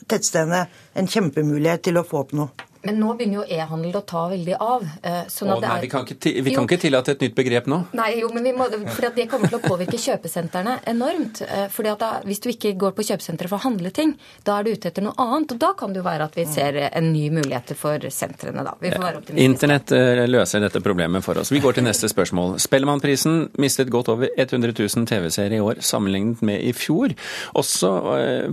tettstedene 0.08 0.66
en 0.98 1.10
kjempemulighet 1.10 1.88
til 1.88 2.00
å 2.00 2.06
få 2.06 2.24
opp 2.24 2.34
noe. 2.38 2.67
Men 2.82 2.98
nå 3.00 3.14
begynner 3.18 3.40
jo 3.40 3.44
e-handel 3.58 3.96
å 3.98 4.02
ta 4.06 4.24
veldig 4.30 4.54
av. 4.62 4.84
Eh, 5.02 5.24
sånn 5.32 5.50
Åh, 5.50 5.60
nei, 5.62 5.70
er... 5.74 5.82
Vi 5.82 5.90
kan, 5.90 6.04
ikke, 6.06 6.32
vi 6.46 6.54
kan 6.54 6.68
ikke, 6.68 6.78
tillate 6.84 7.14
et 7.16 7.24
nytt 7.24 7.34
begrep 7.34 7.66
nå. 7.70 7.80
Nei, 7.98 8.10
jo, 8.20 8.30
men 8.34 8.46
vi 8.46 8.52
må, 8.54 8.68
fordi 8.94 9.10
Det 9.18 9.26
kommer 9.30 9.50
til 9.50 9.58
å 9.58 9.62
påvirke 9.64 9.98
kjøpesentrene 9.98 10.78
enormt. 10.92 11.42
Eh, 11.42 11.66
fordi 11.74 11.90
at 11.90 12.02
da, 12.02 12.10
Hvis 12.28 12.42
du 12.44 12.50
ikke 12.52 12.74
går 12.78 12.94
på 12.94 13.06
kjøpesenteret 13.08 13.50
for 13.50 13.58
å 13.58 13.66
handle 13.66 13.90
ting, 13.94 14.14
da 14.46 14.58
er 14.58 14.68
du 14.68 14.72
ute 14.76 14.92
etter 14.92 15.04
noe 15.04 15.18
annet. 15.18 15.56
og 15.56 15.62
Da 15.64 15.72
kan 15.78 15.94
det 15.94 16.02
jo 16.02 16.06
være 16.06 16.28
at 16.30 16.38
vi 16.38 16.46
ser 16.46 16.78
en 16.88 17.10
ny 17.12 17.24
mulighet 17.34 17.74
for 17.78 18.06
sentrene. 18.14 18.62
da. 18.62 18.76
Vi 18.78 18.92
får 18.94 19.04
være 19.08 19.22
optimistiske. 19.22 19.48
Internett 19.50 19.94
eh, 19.96 20.22
løser 20.30 20.62
dette 20.62 20.82
problemet 20.84 21.26
for 21.26 21.42
oss. 21.42 21.50
Vi 21.50 21.62
går 21.64 21.80
til 21.80 21.88
neste 21.88 22.10
spørsmål. 22.12 22.58
Spellemannprisen 22.62 23.48
mistet 23.58 23.90
godt 23.90 24.12
over 24.14 24.30
100 24.36 24.74
000 24.78 25.08
TV-seere 25.10 25.58
i 25.58 25.64
år 25.64 25.82
sammenlignet 25.82 26.44
med 26.46 26.62
i 26.62 26.72
fjor. 26.76 27.16
Også 27.58 27.90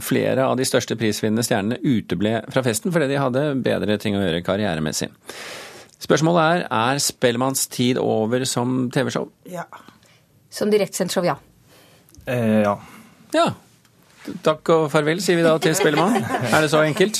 flere 0.01 0.49
av 0.49 0.57
de 0.57 0.65
største 0.65 0.97
prisvinnende 0.97 1.45
stjernene 1.45 1.77
uteble 1.83 2.39
fra 2.49 2.63
festen 2.65 2.93
fordi 2.93 3.09
de 3.11 3.21
hadde 3.21 3.43
bedre 3.65 3.97
ting 4.01 4.14
å 4.19 4.25
gjøre 4.25 4.43
karrieremessig. 4.45 5.11
Spørsmålet 6.05 6.43
er 6.45 6.65
er 6.69 7.01
Spellemanns 7.01 7.67
tid 7.71 7.99
over 8.01 8.45
som 8.49 8.89
TV-show? 8.93 9.29
Ja. 9.49 9.65
Som 10.51 10.71
direktsendt 10.71 11.13
show, 11.15 11.25
ja. 11.25 11.37
Eh, 12.25 12.61
ja. 12.65 12.75
Ja. 13.35 13.51
Takk 14.45 14.69
og 14.73 14.85
farvel, 14.89 15.19
sier 15.21 15.37
vi 15.37 15.45
da 15.45 15.53
til 15.61 15.75
Spellemann. 15.77 16.17
Er 16.53 16.63
det 16.63 16.71
så 16.73 16.81
enkelt? 16.81 17.19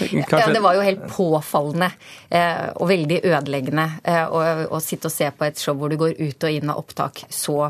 Kanskje... 0.00 0.38
Ja, 0.40 0.46
det 0.54 0.62
var 0.64 0.76
jo 0.78 0.84
helt 0.84 1.04
påfallende 1.12 1.90
eh, 2.32 2.70
og 2.80 2.88
veldig 2.88 3.20
ødeleggende 3.28 3.86
eh, 4.00 4.24
å, 4.24 4.40
å, 4.72 4.80
sitte 4.84 5.10
og 5.10 5.14
se 5.14 5.28
på 5.36 5.48
et 5.48 5.60
show 5.60 5.76
hvor 5.76 5.92
du 5.92 5.98
går 6.00 6.16
ut 6.16 6.48
og 6.48 6.56
inn 6.56 6.72
av 6.72 6.80
opptak 6.80 7.26
så 7.28 7.68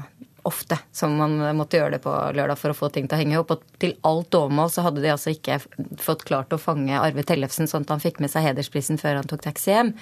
ofte 0.48 0.78
som 0.92 1.16
man 1.18 1.36
måtte 1.56 1.80
gjøre 1.80 1.96
det 1.96 2.02
på 2.04 2.12
lørdag 2.36 2.58
for 2.60 2.72
å 2.72 2.78
få 2.78 2.90
ting 2.94 3.08
til 3.08 3.18
å 3.18 3.20
henge 3.20 3.40
opp. 3.40 3.56
Og 3.56 3.82
til 3.82 3.96
alt 4.06 4.36
overmål 4.36 4.72
så 4.72 4.84
hadde 4.86 5.02
de 5.04 5.12
altså 5.12 5.34
ikke 5.34 5.60
fått 6.00 6.24
klart 6.28 6.54
å 6.54 6.60
fange 6.60 6.98
Arve 7.00 7.24
Tellefsen 7.26 7.70
sånn 7.70 7.86
at 7.86 7.94
han 7.96 8.02
fikk 8.02 8.22
med 8.22 8.32
seg 8.32 8.46
hedersprisen 8.48 9.00
før 9.00 9.20
han 9.20 9.30
tok 9.30 9.44
taxi 9.46 9.74
hjem. 9.74 9.94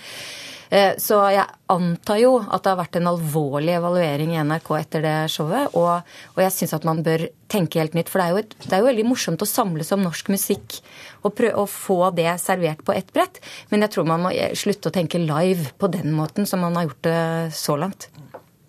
Eh, 0.69 0.95
så 1.01 1.21
jeg 1.33 1.47
antar 1.73 2.19
jo 2.21 2.35
at 2.43 2.65
det 2.65 2.73
har 2.73 2.81
vært 2.83 2.99
en 3.01 3.09
alvorlig 3.09 3.73
evaluering 3.79 4.35
i 4.35 4.43
NRK 4.45 4.69
etter 4.79 5.05
det 5.05 5.17
showet. 5.33 5.75
Og, 5.79 6.11
og 6.35 6.43
jeg 6.45 6.55
syns 6.55 6.77
at 6.77 6.87
man 6.89 7.01
bør 7.07 7.29
tenke 7.49 7.81
helt 7.81 7.97
nytt. 7.97 8.13
For 8.13 8.21
det 8.21 8.29
er, 8.29 8.43
et, 8.43 8.57
det 8.67 8.75
er, 8.75 8.83
jo 8.83 8.91
veldig 8.91 9.07
morsomt 9.09 9.45
å 9.45 9.49
samles 9.49 9.93
om 9.97 10.05
norsk 10.05 10.29
musikk 10.35 10.81
og 11.25 11.35
prøve 11.39 11.65
å 11.65 11.69
få 11.71 12.01
det 12.17 12.31
servert 12.43 12.85
på 12.87 12.97
ett 12.97 13.13
brett. 13.17 13.41
Men 13.73 13.87
jeg 13.87 13.97
tror 13.97 14.09
man 14.11 14.27
må 14.27 14.35
slutte 14.59 14.93
å 14.93 14.95
tenke 14.95 15.23
live 15.23 15.73
på 15.81 15.91
den 15.93 16.13
måten 16.17 16.49
som 16.49 16.63
man 16.65 16.77
har 16.79 16.91
gjort 16.91 17.03
det 17.09 17.23
så 17.57 17.79
langt. 17.81 18.11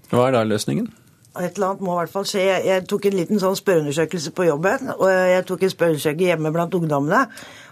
Hva 0.10 0.30
er 0.30 0.40
da 0.40 0.48
løsningen? 0.48 0.88
Et 1.38 1.54
eller 1.56 1.68
annet 1.68 1.84
må 1.86 1.94
i 1.94 2.00
hvert 2.02 2.12
fall 2.14 2.26
skje. 2.26 2.42
Jeg, 2.66 2.86
tok 2.90 3.06
en 3.06 3.18
liten 3.20 3.42
sånn 3.42 3.58
spørreundersøkelse 3.58 4.34
på 4.34 4.48
jobben. 4.48 4.90
Og 4.96 5.06
jeg 5.10 5.46
tok 5.46 5.66
en 5.66 5.74
spørreundersøkelse 5.76 6.32
hjemme 6.32 6.52
blant 6.56 6.74
ungdommene. 6.80 7.22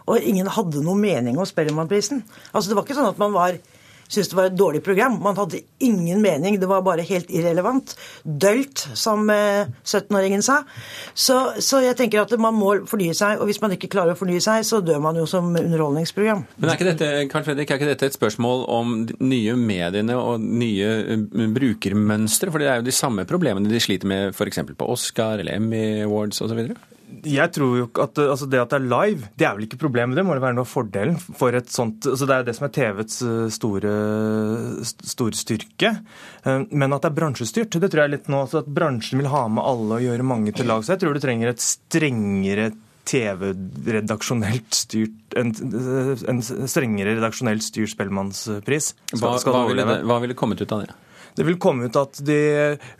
Og 0.07 0.21
ingen 0.21 0.49
hadde 0.53 0.83
noen 0.85 1.01
mening 1.01 1.39
om 1.41 1.47
Spellemannprisen. 1.49 2.21
Altså, 2.53 2.69
det 2.69 2.77
var 2.77 2.85
ikke 2.85 2.99
sånn 2.99 3.09
at 3.09 3.21
man 3.21 3.33
var 3.33 3.57
syntes 4.07 4.31
det 4.31 4.37
var 4.37 4.49
et 4.49 4.57
dårlig 4.57 4.81
program. 4.83 5.19
Man 5.23 5.37
hadde 5.37 5.61
ingen 5.83 6.21
mening. 6.21 6.59
Det 6.59 6.69
var 6.69 6.85
bare 6.85 7.05
helt 7.07 7.31
irrelevant. 7.33 7.95
Dølt, 8.23 8.87
som 8.97 9.27
17-åringen 9.29 10.41
eh, 10.41 10.45
sa. 10.45 10.61
Så, 11.13 11.37
så, 11.63 11.81
jeg 11.83 11.97
tenker 11.99 12.23
at 12.23 12.33
man 12.41 12.55
må 12.57 12.73
fornye 12.89 13.15
seg. 13.17 13.41
Og 13.41 13.51
hvis 13.51 13.61
man 13.63 13.75
ikke 13.75 13.91
klarer 13.91 14.15
å 14.15 14.19
fornye 14.19 14.43
seg, 14.43 14.65
så 14.67 14.81
dør 14.85 15.01
man 15.03 15.19
jo 15.19 15.27
som 15.29 15.49
underholdningsprogram. 15.51 16.45
Men 16.57 16.71
er 16.71 16.79
ikke 16.79 16.91
dette, 16.91 17.11
Karl 17.31 17.47
Fredrik, 17.47 17.71
er 17.71 17.81
ikke 17.81 17.91
dette 17.91 18.11
et 18.11 18.17
spørsmål 18.17 18.65
om 18.71 18.99
nye 19.19 19.57
mediene 19.59 20.17
og 20.19 20.43
nye 20.43 20.91
eh, 21.15 21.47
brukermønstre? 21.57 22.53
For 22.53 22.63
det 22.63 22.71
er 22.71 22.81
jo 22.81 22.89
de 22.89 22.95
samme 22.95 23.27
problemene 23.29 23.71
de 23.71 23.83
sliter 23.83 24.09
med 24.09 24.35
f.eks. 24.35 24.63
på 24.77 24.91
Oscar 24.93 25.43
eller 25.43 25.59
Emmy 25.59 26.03
Awards 26.05 26.41
osv.? 26.45 26.63
Jeg 27.07 27.51
tror 27.55 27.75
jo 27.79 27.85
at 28.03 28.19
altså 28.19 28.47
Det 28.51 28.59
at 28.59 28.73
det 28.73 28.77
er 28.81 28.87
live, 28.91 29.29
det 29.39 29.45
er 29.47 29.53
vel 29.55 29.67
ikke 29.67 29.79
problemet. 29.79 30.17
Det 30.17 30.25
må 30.27 30.35
det 30.35 30.43
være 30.43 30.57
noe 30.57 30.67
av 30.67 30.71
fordelen 30.71 31.15
for 31.19 31.55
et 31.55 31.69
sånt 31.71 32.07
altså 32.09 32.27
Det 32.27 32.35
er 32.35 32.47
det 32.47 32.55
som 32.57 32.67
er 32.67 32.73
TVs 32.75 33.19
eh, 33.23 33.45
store, 33.55 33.93
store 34.85 35.39
styrke. 35.39 35.93
Eh, 36.43 36.65
men 36.67 36.95
at 36.95 37.05
det 37.05 37.11
er 37.11 37.19
bransjestyrt, 37.21 37.79
det 37.79 37.91
tror 37.93 38.05
jeg 38.05 38.15
litt 38.17 38.27
nå. 38.31 38.43
Altså 38.43 38.61
at 38.63 38.67
bransjen 38.79 39.23
vil 39.23 39.31
ha 39.31 39.45
med 39.51 39.63
alle 39.63 40.01
og 40.01 40.09
gjøre 40.09 40.27
mange 40.27 40.55
til 40.57 40.67
lag. 40.69 40.83
Så 40.83 40.95
jeg 40.95 41.05
tror 41.05 41.15
du 41.15 41.23
trenger 41.23 41.53
et 41.53 41.63
strengere 41.63 42.71
TV-redaksjonelt 43.07 44.75
styrt 44.75 45.37
en, 45.39 45.53
en, 46.27 46.41
strengere 46.43 47.15
redaksjonelt 47.15 47.63
styrt 47.63 47.93
Spellemannspris. 47.93 48.93
Hva, 49.15 49.37
hva, 49.47 49.61
ville 49.69 49.85
det, 49.87 50.01
hva 50.07 50.19
ville 50.23 50.35
kommet 50.35 50.59
ut 50.59 50.73
av 50.75 50.83
det? 50.83 50.95
Det 51.37 51.45
vil 51.47 51.59
komme 51.61 51.87
ut 51.87 51.99
at 51.99 52.19
de 52.25 52.39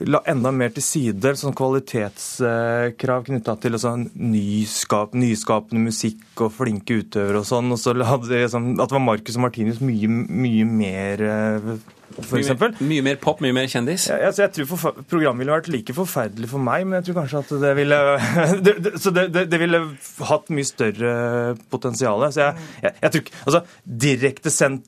la 0.08 0.22
enda 0.30 0.54
mer 0.56 0.74
til 0.76 0.86
side 0.86 1.36
sånn 1.38 1.56
kvalitetskrav 1.58 3.28
knytta 3.28 3.58
til 3.64 3.80
sånn 3.82 4.08
nyskap, 4.16 5.16
nyskapende 5.18 5.88
musikk 5.90 6.46
og 6.46 6.54
flinke 6.58 7.02
utøvere 7.02 7.42
og 7.42 7.50
sånn. 7.50 7.74
Og 7.74 7.82
så 7.82 7.96
la 7.98 8.18
de 8.24 8.44
sånn, 8.52 8.74
at 8.78 8.90
det 8.90 8.98
var 9.00 9.06
Marcus 9.06 9.40
og 9.40 9.48
Martinus 9.48 9.84
mye, 9.84 10.10
mye 10.10 10.68
mer 10.68 11.24
eh, 11.28 11.72
for 12.18 12.40
mye, 12.40 12.56
mer, 12.58 12.76
mye 12.90 13.04
mer 13.06 13.18
pop, 13.22 13.42
mye 13.44 13.54
mer 13.54 13.68
kjendis? 13.70 14.08
Ja, 14.10 14.18
altså 14.30 14.46
jeg 14.46 14.54
tror 14.56 15.04
Programmet 15.10 15.44
ville 15.44 15.54
vært 15.54 15.70
like 15.72 15.96
forferdelig 15.96 16.50
for 16.50 16.64
meg, 16.64 16.88
men 16.88 17.00
jeg 17.00 17.10
tror 17.10 17.20
kanskje 17.20 17.42
at 17.44 17.54
det 17.62 17.74
ville 17.78 18.00
det, 18.66 18.76
det, 18.86 18.94
Så 19.04 19.14
det, 19.14 19.28
det, 19.38 19.60
ville 19.62 19.84
hatt 20.32 20.54
mye 20.54 20.68
større 20.68 21.16
potensial. 21.72 22.26
Så 22.32 22.46
jeg, 22.46 22.68
jeg, 22.86 22.96
jeg 23.04 23.14
tror 23.14 23.26
ikke 23.26 23.42
Altså, 23.48 23.64
direktesendt 24.08 24.88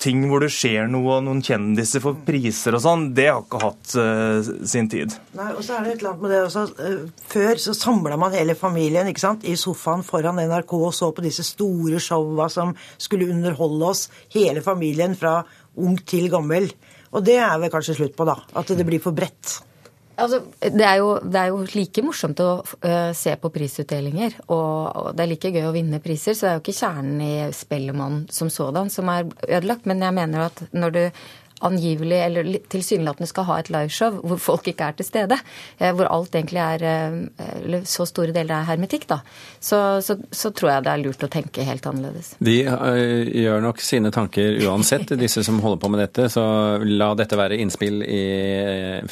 ting 0.00 0.24
hvor 0.30 0.44
det 0.44 0.50
skjer 0.54 0.88
noe, 0.90 1.16
og 1.16 1.24
noen 1.26 1.42
kjendiser 1.44 2.02
får 2.04 2.18
priser 2.26 2.76
og 2.76 2.82
sånn, 2.84 3.06
det 3.16 3.28
har 3.30 3.42
ikke 3.44 3.62
hatt 3.62 3.94
uh, 3.98 4.50
sin 4.68 4.90
tid. 4.92 5.14
Nei, 5.38 5.50
og 5.54 5.62
så 5.66 5.76
er 5.76 5.86
det 5.86 5.94
et 5.94 6.02
eller 6.02 6.12
annet 6.12 6.24
med 6.24 6.34
det 6.34 6.42
også. 6.46 6.66
Uh, 6.80 7.24
før 7.32 7.62
så 7.64 7.76
samla 7.76 8.20
man 8.20 8.36
hele 8.36 8.56
familien 8.58 9.10
ikke 9.10 9.24
sant, 9.24 9.46
i 9.48 9.56
sofaen 9.60 10.04
foran 10.06 10.40
NRK 10.42 10.76
og 10.80 10.92
så 10.96 11.10
på 11.16 11.24
disse 11.24 11.46
store 11.46 12.02
showa 12.02 12.50
som 12.52 12.74
skulle 12.96 13.30
underholde 13.32 13.90
oss, 13.90 14.06
hele 14.34 14.64
familien 14.64 15.16
fra 15.18 15.40
ung 15.80 15.98
til 16.08 16.30
gammel. 16.32 16.70
Og 17.10 17.26
det 17.26 17.40
er 17.42 17.58
vel 17.58 17.72
kanskje 17.72 17.98
slutt 17.98 18.16
på, 18.18 18.28
da. 18.28 18.38
At 18.58 18.70
det 18.76 18.86
blir 18.86 19.02
for 19.02 19.16
bredt. 19.16 19.58
Altså, 20.20 20.40
det, 20.60 20.84
er 20.84 20.98
jo, 21.00 21.10
det, 21.24 21.40
er 21.40 21.50
jo, 21.50 21.60
like 21.72 22.04
morsomt 22.04 22.40
å 22.44 22.50
uh, 22.60 23.10
se 23.16 23.34
på 23.40 23.50
prisutdelinger, 23.54 24.36
og, 24.48 24.72
og, 24.90 25.10
det 25.16 25.24
er 25.24 25.30
like 25.32 25.52
gøy 25.54 25.68
å 25.68 25.74
vinne 25.74 26.02
priser. 26.04 26.36
Så 26.36 26.46
det 26.46 26.50
er 26.50 26.58
jo 26.58 26.64
ikke 26.64 26.78
kjernen 26.80 27.22
i 27.24 27.34
Spellemann 27.56 28.24
som 28.32 28.52
sådan 28.52 28.92
som 28.92 29.08
er 29.12 29.30
ødelagt. 29.48 29.88
Men 29.88 30.04
jeg 30.04 30.16
mener 30.20 30.50
at 30.50 30.64
når 30.76 30.96
du 30.96 31.02
angivelig 31.66 32.20
eller 32.24 32.50
tilsynelatende 32.72 33.28
skal 33.28 33.46
ha 33.50 33.58
et 33.60 33.70
liveshow 33.72 34.20
hvor 34.24 34.40
folk 34.40 34.68
ikke 34.70 34.90
er 34.90 34.96
til 34.98 35.06
stede. 35.06 35.38
Eh, 35.78 35.92
hvor 35.96 36.08
alt 36.10 36.34
egentlig 36.34 36.60
er 36.62 36.84
eh, 36.88 37.80
så 37.88 38.06
store 38.08 38.34
deler 38.34 38.60
er 38.60 38.68
hermetikk, 38.68 39.06
da. 39.10 39.20
Så, 39.60 40.00
så, 40.04 40.16
så 40.32 40.52
tror 40.56 40.72
jeg 40.72 40.86
det 40.86 40.92
er 40.92 41.02
lurt 41.02 41.24
å 41.24 41.30
tenke 41.32 41.64
helt 41.66 41.86
annerledes. 41.86 42.32
De 42.40 42.56
uh, 42.66 42.96
gjør 43.42 43.62
nok 43.64 43.82
sine 43.84 44.12
tanker 44.14 44.58
uansett, 44.64 45.12
disse 45.20 45.44
som 45.46 45.60
holder 45.62 45.80
på 45.82 45.90
med 45.92 46.02
dette. 46.04 46.28
Så 46.32 46.42
la 46.84 47.10
dette 47.18 47.38
være 47.38 47.58
innspill 47.60 48.02
i, 48.04 48.22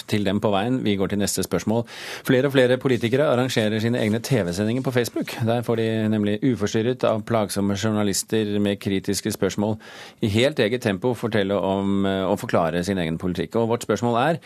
til 0.09 0.27
dem 0.27 0.41
på 0.43 0.53
veien. 0.55 0.81
Vi 0.85 0.97
går 0.99 1.13
til 1.13 1.23
neste 1.23 1.45
spørsmål. 1.47 1.85
Flere 2.29 2.51
og 2.51 2.57
flere 2.57 2.79
politikere 2.81 3.29
arrangerer 3.33 3.81
sine 3.83 4.01
egne 4.03 4.23
TV-sendinger 4.25 4.85
på 4.87 4.95
Facebook. 4.95 5.35
Der 5.49 5.65
får 5.67 5.81
de 5.81 5.89
nemlig 6.13 6.39
uforstyrret 6.47 7.05
av 7.09 7.25
plagsomme 7.29 7.77
journalister 7.79 8.57
med 8.63 8.81
kritiske 8.83 9.33
spørsmål 9.35 9.77
i 10.25 10.33
helt 10.33 10.61
eget 10.63 10.85
tempo 10.85 11.15
fortelle 11.19 11.57
om 11.57 12.07
forklare 12.41 12.83
sin 12.87 12.99
egen 12.99 13.19
politikk. 13.21 13.57
Og 13.61 13.69
vårt 13.73 13.87
spørsmål 13.87 14.19
er 14.23 14.41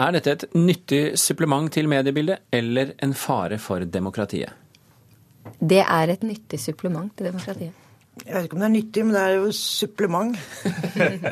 er 0.00 0.16
dette 0.16 0.32
et 0.32 0.44
nyttig 0.54 1.18
supplement 1.20 1.70
til 1.72 1.88
mediebildet 1.88 2.44
eller 2.52 2.94
en 3.02 3.14
fare 3.14 3.58
for 3.58 3.84
demokratiet? 3.84 4.52
Det 5.60 5.82
er 5.84 6.12
et 6.12 6.22
nyttig 6.22 6.60
supplement 6.60 7.12
til 7.16 7.26
demokratiet. 7.26 7.72
Jeg 8.24 8.34
vet 8.34 8.46
ikke 8.46 8.56
om 8.56 8.62
det 8.62 8.68
er 8.68 8.76
nyttig, 8.76 9.04
men 9.04 9.14
det 9.14 9.22
er 9.22 9.32
jo 9.34 9.52
supplement. 9.52 10.36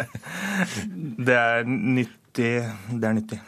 det 1.27 1.37
er 1.38 1.62
nyttig. 1.66 2.55
Det 2.90 3.09
er 3.09 3.12
nyttig. 3.12 3.38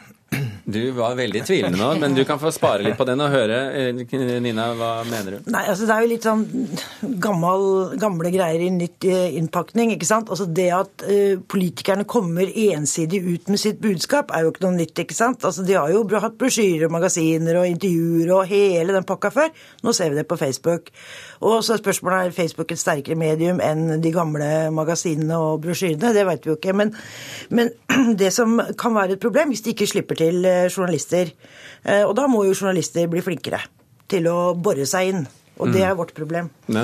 Du 0.65 0.79
var 0.97 1.13
veldig 1.13 1.43
tvilende 1.45 1.77
nå, 1.77 1.91
men 2.01 2.15
du 2.17 2.23
kan 2.25 2.39
få 2.41 2.49
spare 2.53 2.81
litt 2.81 2.97
på 2.97 3.05
den 3.05 3.21
og 3.21 3.29
høre. 3.29 3.57
Eh, 3.77 4.39
Nina, 4.41 4.71
hva 4.73 4.89
mener 5.05 5.35
du? 5.35 5.49
Nei, 5.53 5.61
altså 5.69 5.85
Det 5.85 5.93
er 5.93 6.05
jo 6.05 6.09
litt 6.09 6.25
sånn 6.25 6.41
gammel, 7.21 7.65
gamle 8.01 8.31
greier 8.33 8.63
i 8.65 8.71
nytt 8.73 9.05
eh, 9.05 9.37
innpakning. 9.37 9.93
ikke 9.93 10.09
sant? 10.09 10.31
Altså 10.33 10.47
Det 10.49 10.67
at 10.73 11.05
uh, 11.05 11.37
politikerne 11.51 12.07
kommer 12.09 12.49
ensidig 12.49 13.21
ut 13.27 13.51
med 13.53 13.61
sitt 13.61 13.77
budskap, 13.83 14.33
er 14.33 14.47
jo 14.47 14.53
ikke 14.55 14.65
noe 14.65 14.79
nytt. 14.79 15.03
ikke 15.05 15.17
sant? 15.17 15.45
Altså 15.45 15.65
De 15.67 15.77
har 15.77 15.93
jo 15.93 16.01
hatt 16.17 16.39
brosjyrer, 16.41 16.87
og 16.87 16.95
magasiner 16.97 17.61
og 17.61 17.69
intervjuer 17.69 18.33
og 18.33 18.49
hele 18.49 18.95
den 18.95 19.05
pakka 19.05 19.33
før. 19.35 19.53
Nå 19.85 19.93
ser 19.93 20.09
vi 20.09 20.19
det 20.21 20.25
på 20.29 20.39
Facebook. 20.41 20.89
Og 21.45 21.61
så 21.65 21.77
spørsmålet 21.77 22.31
er 22.31 22.35
Facebook 22.35 22.73
et 22.73 22.81
sterkere 22.81 23.19
medium 23.19 23.61
enn 23.63 23.99
de 24.01 24.13
gamle 24.15 24.49
magasinene 24.73 25.37
og 25.37 25.61
brosjyrene. 25.65 26.13
Det 26.15 26.25
vet 26.25 26.45
vi 26.45 26.53
jo 26.53 26.57
ikke. 26.57 26.73
Men, 26.73 26.93
men 27.53 27.71
det 28.21 28.33
som 28.33 28.57
kan 28.79 28.97
være 28.97 29.19
et 29.19 29.23
problem, 29.23 29.53
hvis 29.53 29.65
de 29.65 29.75
ikke 29.75 29.91
slipper 29.93 30.23
til 30.25 30.45
Eh, 30.65 30.67
journalister. 30.69 31.31
Eh, 31.83 32.03
og 32.03 32.13
da 32.17 32.27
må 32.31 32.45
jo 32.47 32.53
journalister 32.55 33.09
bli 33.11 33.23
flinkere 33.25 33.61
til 34.11 34.29
å 34.29 34.53
bore 34.53 34.85
seg 34.89 35.13
inn 35.13 35.25
Og 35.55 35.69
det 35.71 35.85
er 35.87 35.93
vårt 35.95 36.09
problem. 36.11 36.49
Nei, 36.67 36.81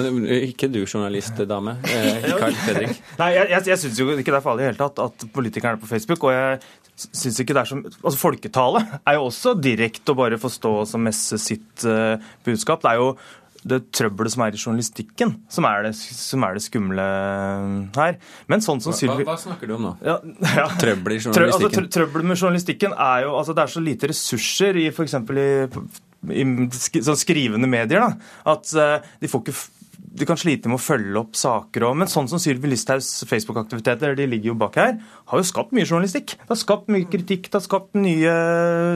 ikke 0.47 0.69
du, 0.71 0.85
journalistdame. 0.85 1.73
Eh, 1.91 2.27
Carl 2.39 2.55
Fredrik. 2.55 3.01
Nei, 3.19 3.33
jeg, 3.35 3.49
jeg, 3.51 3.65
jeg 3.67 3.81
syns 3.81 3.99
jo 3.99 4.05
ikke 4.13 4.31
det 4.31 4.37
er 4.37 4.45
farlig 4.45 4.63
i 4.63 4.63
det 4.63 4.69
hele 4.69 4.79
tatt 4.79 5.01
at 5.03 5.25
politikerne 5.35 5.75
er 5.75 5.81
på 5.81 5.89
Facebook. 5.89 6.23
og 6.23 6.31
jeg 6.31 6.61
synes 7.01 7.41
ikke 7.41 7.57
det 7.57 7.61
er 7.65 7.67
som, 7.67 7.81
altså 7.83 8.21
Folketale 8.21 8.85
er 9.01 9.17
jo 9.17 9.25
også 9.27 9.57
direkte 9.59 10.13
å 10.13 10.19
bare 10.21 10.39
få 10.39 10.51
stå 10.53 10.71
og 10.85 11.03
messe 11.03 11.39
sitt 11.41 11.83
uh, 11.83 12.15
budskap. 12.47 12.79
Det 12.85 12.93
er 12.93 13.01
jo 13.01 13.11
det 13.67 13.79
trøbbelet 13.93 14.33
som 14.33 14.43
er 14.45 14.55
i 14.55 14.59
journalistikken, 14.59 15.33
som 15.51 15.67
er 15.69 15.85
det, 15.85 15.93
som 15.97 16.45
er 16.47 16.57
det 16.57 16.63
skumle 16.65 17.07
her. 17.97 18.17
Men 18.51 18.63
sånn 18.65 18.81
som 18.83 18.95
Sylvi... 18.97 19.21
Hva, 19.21 19.35
hva, 19.35 19.41
snakker 19.41 19.69
du 19.69 19.75
om 19.77 19.85
nå? 19.89 19.91
Ja, 20.05 20.17
ja. 20.61 20.69
Trøbbel 20.81 21.17
i 21.17 21.19
journalistikken? 21.19 21.51
journalistikken? 21.51 21.83
Altså, 21.85 21.97
trøbbel 21.97 22.25
med 22.25 22.39
journalistikken 22.39 22.95
er 22.95 23.27
jo 23.27 23.35
altså 23.37 23.57
Det 23.57 23.65
er 23.65 23.75
så 23.75 23.83
lite 23.83 24.09
ressurser 24.11 24.81
i 24.81 24.87
f.eks. 24.89 25.19
i, 25.19 25.51
i 26.41 27.05
sånn 27.05 27.21
skrivende 27.21 27.69
medier. 27.69 28.01
da, 28.01 28.33
At 28.55 28.73
uh, 28.73 29.13
de 29.21 29.29
får 29.31 29.45
ikke 29.45 29.59
du 30.11 30.25
kan 30.27 30.39
slite 30.39 30.67
med 30.67 30.75
å 30.75 30.81
følge 30.81 31.19
opp 31.21 31.37
saker 31.39 31.85
òg. 31.87 31.95
Men 32.01 32.09
sånn 32.11 32.27
som 32.27 32.41
Sylvi 32.41 32.71
Listhaugs 32.71 33.09
Facebook-aktiviteter, 33.29 34.15
de 34.17 34.27
ligger 34.27 34.51
jo 34.51 34.57
bak 34.59 34.79
her, 34.81 34.95
har 35.31 35.39
jo 35.39 35.47
skapt 35.47 35.75
mye 35.75 35.87
journalistikk. 35.87 36.35
Det 36.35 36.51
har 36.51 36.59
skapt 36.59 36.91
mye 36.91 37.07
kritikk, 37.07 37.47
det 37.47 37.59
har 37.59 37.63
skapt 37.63 37.95
mye, 37.95 38.33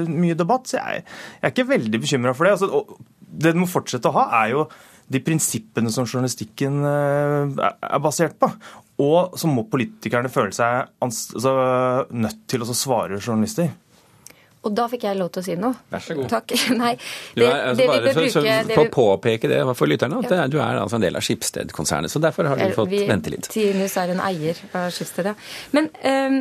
mye 0.10 0.38
debatt. 0.38 0.68
Så 0.72 0.80
jeg, 0.80 1.06
jeg, 1.06 1.44
er 1.46 1.54
ikke 1.54 1.70
veldig 1.72 2.02
bekymra 2.04 2.36
for 2.36 2.48
det. 2.50 2.58
Altså, 2.58 2.84
det 3.36 3.54
den 3.54 3.64
må 3.64 3.70
fortsette 3.70 4.12
å 4.12 4.16
ha, 4.16 4.26
er 4.44 4.54
jo 4.56 4.66
de 5.12 5.22
prinsippene 5.22 5.92
som 5.94 6.08
journalistikken 6.08 6.82
eh, 6.90 7.64
er 7.86 8.02
basert 8.02 8.40
på. 8.42 8.50
Og 9.06 9.36
så 9.38 9.50
må 9.52 9.68
politikerne 9.70 10.32
føle 10.32 10.56
seg 10.56 10.88
altså, 11.04 11.56
nødt 12.16 12.46
til 12.50 12.64
å 12.64 12.70
svare 12.72 13.20
journalister. 13.20 13.74
Og 14.66 14.74
da 14.74 14.88
fikk 14.90 15.04
jeg 15.06 15.18
lov 15.20 15.30
til 15.34 15.44
å 15.44 15.46
si 15.46 15.56
noe. 15.62 15.78
Vær 15.94 16.02
så 16.02 16.16
god. 16.18 16.30
Takk. 16.32 16.54
Nei, 16.82 16.94
det, 17.36 17.46
er, 17.46 17.60
altså, 17.68 17.78
det 17.78 17.90
bare, 17.92 18.14
bruke, 18.16 18.32
så, 18.34 18.42
så, 18.42 18.72
For 18.72 18.82
å 18.82 18.94
påpeke 18.96 19.52
det 19.52 19.60
for 19.78 19.92
lytterne, 19.92 20.22
at 20.26 20.34
ja. 20.34 20.48
du 20.50 20.58
er 20.58 20.80
altså 20.82 20.98
en 20.98 21.06
del 21.06 21.20
av 21.20 21.26
Skipsted-konsernet. 21.26 22.14
Så 22.14 22.22
derfor 22.24 22.50
har 22.50 22.58
du 22.58 22.74
fått 22.74 22.90
vi, 22.96 23.04
vente 23.06 23.34
litt. 23.34 23.52
Tinus 23.54 23.94
er 24.02 24.16
en 24.16 24.24
eier 24.26 24.64
av 24.74 24.90
Skipsted, 24.96 25.30
ja. 25.30 25.36
Men, 25.76 25.92
øh, 26.02 26.40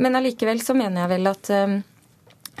men 0.00 0.20
allikevel 0.22 0.64
så 0.64 0.78
mener 0.78 1.04
jeg 1.04 1.12
vel 1.18 1.32
at 1.34 1.52
um, 1.52 1.76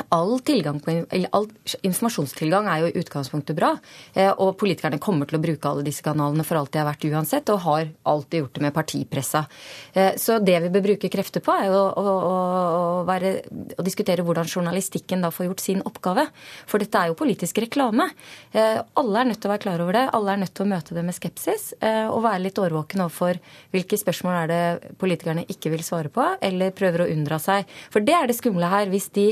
All, 0.08 0.38
på, 0.44 0.94
all 1.32 1.46
informasjonstilgang 1.86 2.68
er 2.68 2.82
jo 2.82 2.88
i 2.90 3.00
utgangspunktet 3.00 3.56
bra. 3.56 3.72
Eh, 4.14 4.28
og 4.30 4.56
politikerne 4.60 5.00
kommer 5.02 5.28
til 5.28 5.38
å 5.38 5.42
bruke 5.42 5.70
alle 5.70 5.86
disse 5.86 6.04
kanalene 6.04 6.44
for 6.46 6.60
alt 6.60 6.72
de 6.74 6.80
har 6.82 6.88
vært 6.88 7.06
uansett, 7.08 7.48
og 7.52 7.62
har 7.64 7.88
alltid 8.12 8.42
gjort 8.42 8.58
det 8.58 8.64
med 8.66 8.74
partipressa. 8.76 9.44
Eh, 9.96 10.12
så 10.20 10.38
det 10.44 10.58
vi 10.66 10.72
bør 10.74 10.84
bruke 10.90 11.10
krefter 11.12 11.44
på, 11.44 11.54
er 11.54 11.70
jo 11.70 11.80
å, 11.80 12.04
å, 12.12 12.34
være, 13.08 13.32
å, 13.78 13.86
diskutere 13.86 14.24
hvordan 14.26 14.50
journalistikken 14.50 15.24
da 15.24 15.32
får 15.32 15.48
gjort 15.48 15.64
sin 15.64 15.82
oppgave. 15.88 16.26
For 16.68 16.82
dette 16.82 17.00
er 17.00 17.12
jo 17.12 17.18
politisk 17.18 17.62
reklame. 17.64 18.10
Eh, 18.52 18.82
alle 19.00 19.22
er 19.22 19.30
nødt 19.30 19.40
til 19.40 19.50
å 19.50 19.54
være 19.54 19.64
klar 19.64 19.84
over 19.84 19.96
det. 19.96 20.04
Alle 20.18 20.36
er 20.36 20.44
nødt 20.44 20.54
til 20.56 20.66
å 20.66 20.70
møte 20.74 20.96
det 20.96 21.06
med 21.06 21.16
skepsis 21.16 21.72
og 21.76 22.22
være 22.24 22.42
litt 22.42 22.58
årvåken 22.60 23.02
overfor 23.04 23.38
hvilke 23.72 23.98
spørsmål 23.98 24.36
er 24.42 24.50
det 24.50 24.92
politikerne 25.00 25.44
ikke 25.52 25.70
vil 25.72 25.84
svare 25.84 26.10
på, 26.12 26.24
eller 26.44 26.74
prøver 26.76 27.04
å 27.04 27.08
unndra 27.12 27.38
seg. 27.42 27.66
For 27.92 28.04
det 28.04 28.14
er 28.16 28.28
det 28.28 28.36
skumle 28.38 28.68
her. 28.70 28.88
Hvis 28.90 29.08
de 29.16 29.28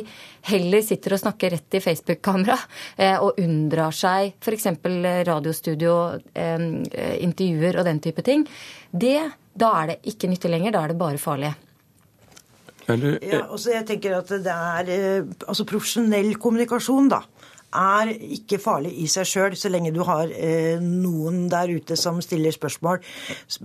heller 0.54 0.84
sitter 0.86 1.16
og 1.16 1.22
snakker 1.22 1.54
rett 1.54 1.76
i 1.76 1.82
Facebook-kamera 1.82 2.56
eh, 2.96 3.18
og 3.18 3.40
unndrar 3.42 3.94
seg 3.94 4.34
f.eks. 4.40 4.70
radiostudio, 5.28 5.98
eh, 6.34 6.66
intervjuer 7.26 7.80
og 7.80 7.88
den 7.88 8.00
type 8.04 8.24
ting, 8.26 8.46
det, 8.90 9.18
da 9.54 9.74
er 9.82 9.92
det 9.92 10.00
ikke 10.14 10.30
nyttig 10.30 10.50
lenger. 10.52 10.74
Da 10.74 10.84
er 10.84 10.94
det 10.94 11.00
bare 11.00 11.20
farlig. 11.20 11.54
Ja, 12.84 13.46
også 13.48 13.72
jeg 13.72 13.86
tenker 13.88 14.18
at 14.18 14.28
det 14.44 14.52
er 14.52 14.90
eh, 14.92 15.30
altså 15.48 15.64
profesjonell 15.68 16.34
kommunikasjon, 16.40 17.08
da 17.12 17.22
er 17.74 18.10
ikke 18.37 18.60
farlig 18.62 18.92
i 19.02 19.06
seg 19.10 19.28
sjøl, 19.28 19.56
så 19.58 19.70
lenge 19.72 19.92
du 19.94 20.02
har 20.06 20.30
eh, 20.32 20.82
noen 20.82 21.46
der 21.52 21.72
ute 21.74 21.98
som 21.98 22.20
stiller 22.24 22.54
spørsmål. 22.54 23.00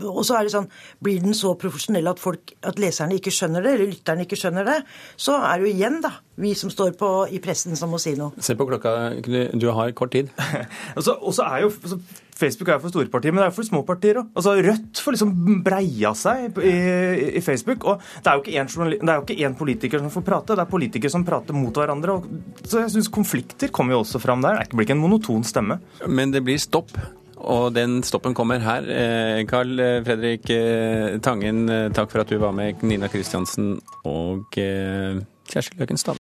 Og 0.04 0.22
så 0.28 0.40
er 0.40 0.48
det 0.48 0.54
sånn, 0.56 0.70
Blir 1.04 1.22
den 1.24 1.38
så 1.38 1.54
profesjonell 1.60 2.10
at, 2.12 2.22
folk, 2.22 2.54
at 2.66 2.80
leserne 2.82 3.18
ikke 3.18 3.34
skjønner 3.34 3.66
det, 3.66 3.76
eller 3.76 3.94
lytterne 3.94 4.26
ikke 4.26 4.40
skjønner 4.40 4.68
det, 4.68 4.80
så 5.20 5.38
er 5.40 5.60
det 5.60 5.70
jo 5.70 5.76
igjen 5.76 6.00
da, 6.04 6.14
vi 6.40 6.56
som 6.58 6.72
står 6.74 6.96
på, 7.00 7.12
i 7.32 7.42
pressen 7.44 7.78
som 7.80 7.94
må 7.94 8.00
si 8.02 8.16
noe. 8.20 8.34
Se 8.44 8.58
på 8.58 8.68
klokka, 8.70 8.96
du 9.24 9.70
har 9.76 9.94
kort 9.98 10.16
tid. 10.16 10.34
og 10.98 11.06
så 11.06 11.46
er 11.46 11.68
jo 11.68 11.74
Facebook 12.40 12.72
er 12.72 12.82
for 12.82 12.94
store 12.94 13.12
partier, 13.12 13.36
men 13.36 13.44
det 13.44 13.50
er 13.50 13.56
for 13.56 13.68
små 13.68 13.84
partier 13.88 14.22
òg. 14.22 14.32
Altså, 14.38 14.56
Rødt 14.64 15.04
får 15.04 15.16
liksom 15.16 15.36
breia 15.66 16.14
seg 16.18 16.60
i, 16.64 16.74
i 17.40 17.44
Facebook. 17.44 17.86
Og 17.90 18.02
det 18.24 18.32
er, 18.32 18.40
jo 18.40 19.24
ikke 19.24 19.40
én 19.44 19.58
politiker 19.60 20.02
som 20.02 20.12
får 20.14 20.26
prate, 20.28 20.56
det 20.56 20.66
er 20.66 20.72
politikere 20.72 21.14
som 21.14 21.28
prater 21.28 21.58
mot 21.58 21.76
hverandre. 21.76 22.18
Og, 22.18 22.66
så 22.66 22.84
jeg 22.86 22.96
syns 22.96 23.12
konflikter 23.14 23.74
kommer 23.76 23.98
jo 23.98 24.04
også 24.04 24.22
fram 24.24 24.44
der. 24.46 24.64
Det 24.66 24.78
blir 24.78 24.88
ikke 24.88 24.98
en 24.98 25.04
monoton 25.04 25.46
stemme. 25.48 25.80
Men 26.08 26.36
det 26.36 26.44
blir 26.48 26.60
stopp. 26.62 26.96
Og 27.40 27.74
den 27.74 28.02
stoppen 28.04 28.34
kommer 28.36 28.60
her. 28.60 28.84
Carl 29.48 29.80
eh, 29.80 30.02
Fredrik 30.04 30.50
eh, 30.50 31.20
Tangen, 31.24 31.70
eh, 31.70 31.88
takk 31.96 32.12
for 32.12 32.22
at 32.24 32.30
du 32.30 32.38
var 32.38 32.52
med. 32.52 32.84
Nina 32.84 33.08
Kristiansen 33.08 33.78
og 34.04 34.46
Kjersti 34.56 35.80
Løkenstad. 35.80 36.18